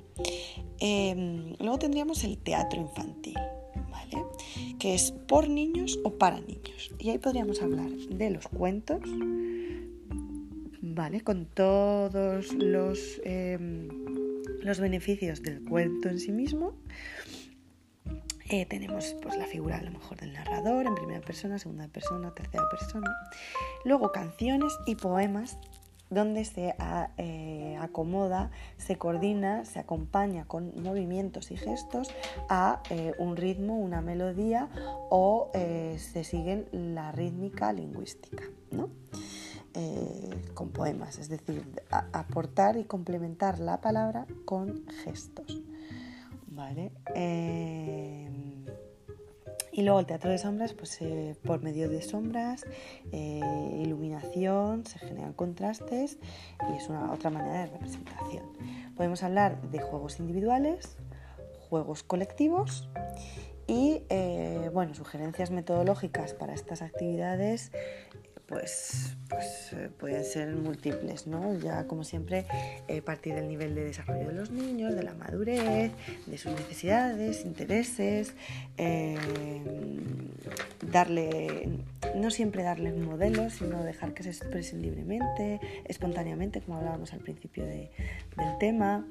Em, 0.89 1.57
luego 1.59 1.81
tendríamos 1.81 2.23
el 2.23 2.39
teatro 2.39 2.81
infantil 2.81 3.35
que 4.79 4.95
es 4.95 5.11
por 5.11 5.49
niños 5.49 5.99
o 6.05 6.19
para 6.19 6.39
niños. 6.41 6.93
Y 6.99 7.11
ahí 7.11 7.19
podríamos 7.19 7.61
hablar 7.61 7.91
de 7.91 8.31
los 8.31 8.47
cuentos, 8.47 9.01
¿vale? 10.83 11.23
Con 11.23 11.47
todos 11.47 12.53
los, 12.53 13.21
em, 13.25 13.89
los 14.63 14.79
beneficios 14.79 15.43
del 15.43 15.65
cuento 15.65 16.09
en 16.09 16.21
sí 16.21 16.31
mismo. 16.31 16.75
Eh, 18.49 18.65
tenemos 18.67 19.17
pues, 19.23 19.37
la 19.37 19.47
figura 19.47 19.79
a 19.79 19.83
lo 19.83 19.91
mejor 19.91 20.19
del 20.19 20.33
narrador 20.33 20.87
en 20.87 20.95
primera 20.95 21.21
persona, 21.21 21.59
segunda 21.59 21.89
persona, 21.89 22.33
tercera 22.33 22.63
persona. 22.71 23.13
Luego 23.85 24.13
canciones 24.13 24.73
y 24.87 24.95
poemas 24.95 25.59
donde 26.11 26.45
se 26.45 26.75
eh, 27.19 27.79
acomoda, 27.81 28.51
se 28.77 28.97
coordina, 28.97 29.65
se 29.65 29.79
acompaña 29.79 30.45
con 30.45 30.73
movimientos 30.83 31.51
y 31.51 31.57
gestos 31.57 32.09
a 32.49 32.83
eh, 32.91 33.13
un 33.19 33.37
ritmo, 33.37 33.79
una 33.79 34.01
melodía 34.01 34.69
o 35.11 35.51
eh, 35.55 35.97
se 35.99 36.25
sigue 36.25 36.67
la 36.73 37.13
rítmica 37.13 37.73
lingüística, 37.73 38.45
¿no? 38.71 38.91
con 40.55 40.71
poemas, 40.71 41.19
es 41.19 41.29
decir, 41.29 41.63
aportar 41.91 42.79
y 42.79 42.85
complementar 42.85 43.59
la 43.59 43.83
palabra 43.83 44.27
con 44.47 44.87
gestos. 45.05 45.61
¿Vale? 46.47 46.93
Y 49.77 49.83
luego 49.83 50.01
el 50.01 50.07
teatro 50.07 50.31
de 50.31 50.39
sombras, 50.39 50.73
pues 50.73 50.97
eh, 51.03 51.37
por 51.45 51.63
medio 51.63 51.91
de 51.91 52.01
sombras, 52.01 52.65
eh, 53.13 53.43
iluminación, 53.83 54.87
se 54.87 54.99
generan 54.99 55.35
contrastes 55.35 56.17
y 56.73 56.79
es 56.79 56.89
una 56.89 57.13
otra 57.13 57.29
manera 57.29 57.61
de 57.61 57.67
representación. 57.67 58.47
Podemos 58.97 59.23
hablar 59.23 59.61
de 59.71 59.79
juegos 59.81 60.19
individuales, 60.19 60.97
juegos 61.69 62.03
colectivos 62.05 62.89
y 63.67 64.01
eh, 64.09 64.71
bueno, 64.73 64.95
sugerencias 64.95 65.51
metodológicas 65.51 66.33
para 66.33 66.55
estas 66.55 66.81
actividades 66.81 67.71
pues, 68.47 69.17
pues 69.29 69.73
eh, 69.73 69.91
pueden 69.99 70.25
ser 70.25 70.55
múltiples, 70.55 71.27
¿no? 71.27 71.59
Ya 71.59 71.87
como 71.89 72.05
siempre, 72.05 72.47
eh, 72.87 73.03
partir 73.03 73.35
del 73.35 73.49
nivel 73.49 73.75
de 73.75 73.85
desarrollo 73.85 74.29
de 74.29 74.35
los 74.35 74.51
niños, 74.53 74.95
de 74.95 75.03
la 75.03 75.15
madurez, 75.15 75.91
de 76.27 76.39
sus 76.39 76.53
necesidades, 76.53 77.45
intereses, 77.45 78.35
eh, 78.79 79.17
darle, 80.93 81.71
no 82.15 82.31
siempre 82.31 82.63
darles 82.63 82.97
modelos, 82.97 83.55
sino 83.55 83.83
dejar 83.83 84.15
que 84.15 84.23
se 84.23 84.31
expresen 84.31 84.81
libremente, 84.81 85.61
espontáneamente, 85.87 86.61
como 86.61 86.79
hablábamos 86.79 87.13
al 87.13 87.21
principio 87.21 87.67
del 87.67 87.91
tema, 88.61 89.05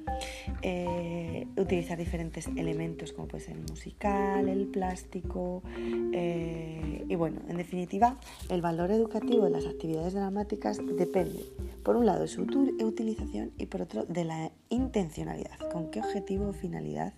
utilizar 1.57 1.97
diferentes 1.97 2.47
elementos 2.55 3.11
como 3.11 3.27
puede 3.27 3.43
ser 3.43 3.55
el 3.55 3.63
musical, 3.63 4.47
el 4.47 4.67
plástico, 4.67 5.61
y 5.77 7.15
bueno, 7.15 7.41
en 7.49 7.57
definitiva, 7.57 8.17
el 8.49 8.61
valor 8.61 8.91
educativo 8.91 9.24
de 9.25 9.49
las 9.49 9.65
actividades 9.65 10.13
dramáticas 10.13 10.79
depende, 10.97 11.43
por 11.83 11.95
un 11.95 12.05
lado, 12.05 12.21
de 12.21 12.27
su 12.27 12.43
utilización 12.43 13.51
y 13.57 13.65
por 13.65 13.81
otro, 13.81 14.05
de 14.05 14.23
la 14.23 14.51
intencionalidad, 14.69 15.57
con 15.71 15.89
qué 15.89 15.99
objetivo 15.99 16.49
o 16.49 16.53
finalidad 16.53 17.13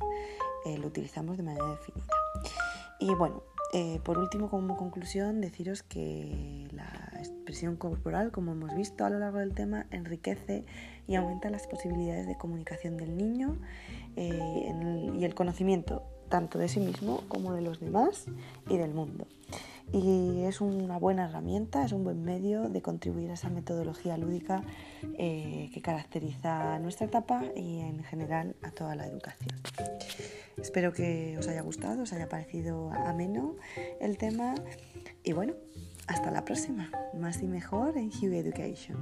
eh, 0.65 0.77
lo 0.77 0.87
utilizamos 0.87 1.37
de 1.37 1.43
manera 1.43 1.67
definida. 1.67 2.07
Y 2.99 3.13
bueno, 3.13 3.43
eh, 3.73 3.99
por 4.03 4.17
último, 4.17 4.49
como 4.49 4.77
conclusión, 4.77 5.41
deciros 5.41 5.83
que 5.83 6.67
la 6.71 7.11
expresión 7.19 7.75
corporal, 7.75 8.31
como 8.31 8.53
hemos 8.53 8.73
visto 8.73 9.03
a 9.03 9.09
lo 9.09 9.19
largo 9.19 9.39
del 9.39 9.53
tema, 9.53 9.85
enriquece 9.91 10.65
y 11.07 11.15
aumenta 11.15 11.49
las 11.49 11.67
posibilidades 11.67 12.25
de 12.25 12.37
comunicación 12.37 12.95
del 12.95 13.17
niño 13.17 13.57
eh, 14.15 14.73
y 15.13 15.25
el 15.25 15.35
conocimiento 15.35 16.03
tanto 16.29 16.57
de 16.57 16.67
sí 16.67 16.79
mismo 16.79 17.23
como 17.27 17.53
de 17.53 17.61
los 17.61 17.79
demás 17.79 18.25
y 18.69 18.77
del 18.77 18.93
mundo 18.93 19.27
y 19.91 20.43
es 20.43 20.61
una 20.61 20.97
buena 20.97 21.25
herramienta, 21.25 21.85
es 21.85 21.91
un 21.91 22.03
buen 22.03 22.23
medio 22.23 22.69
de 22.69 22.81
contribuir 22.81 23.31
a 23.31 23.33
esa 23.33 23.49
metodología 23.49 24.17
lúdica 24.17 24.63
eh, 25.17 25.69
que 25.73 25.81
caracteriza 25.81 26.79
nuestra 26.79 27.07
etapa 27.07 27.43
y 27.55 27.79
en 27.79 28.03
general 28.03 28.55
a 28.63 28.71
toda 28.71 28.95
la 28.95 29.07
educación. 29.07 29.55
Espero 30.57 30.91
que 30.91 31.37
os 31.37 31.47
haya 31.47 31.61
gustado, 31.61 32.03
os 32.03 32.13
haya 32.13 32.27
parecido 32.27 32.91
ameno 32.91 33.55
el 34.01 34.17
tema 34.17 34.55
y 35.23 35.33
bueno, 35.33 35.53
hasta 36.07 36.31
la 36.31 36.43
próxima, 36.45 36.91
más 37.17 37.41
y 37.41 37.47
mejor 37.47 37.97
en 37.97 38.09
Hue 38.09 38.39
Education. 38.39 38.97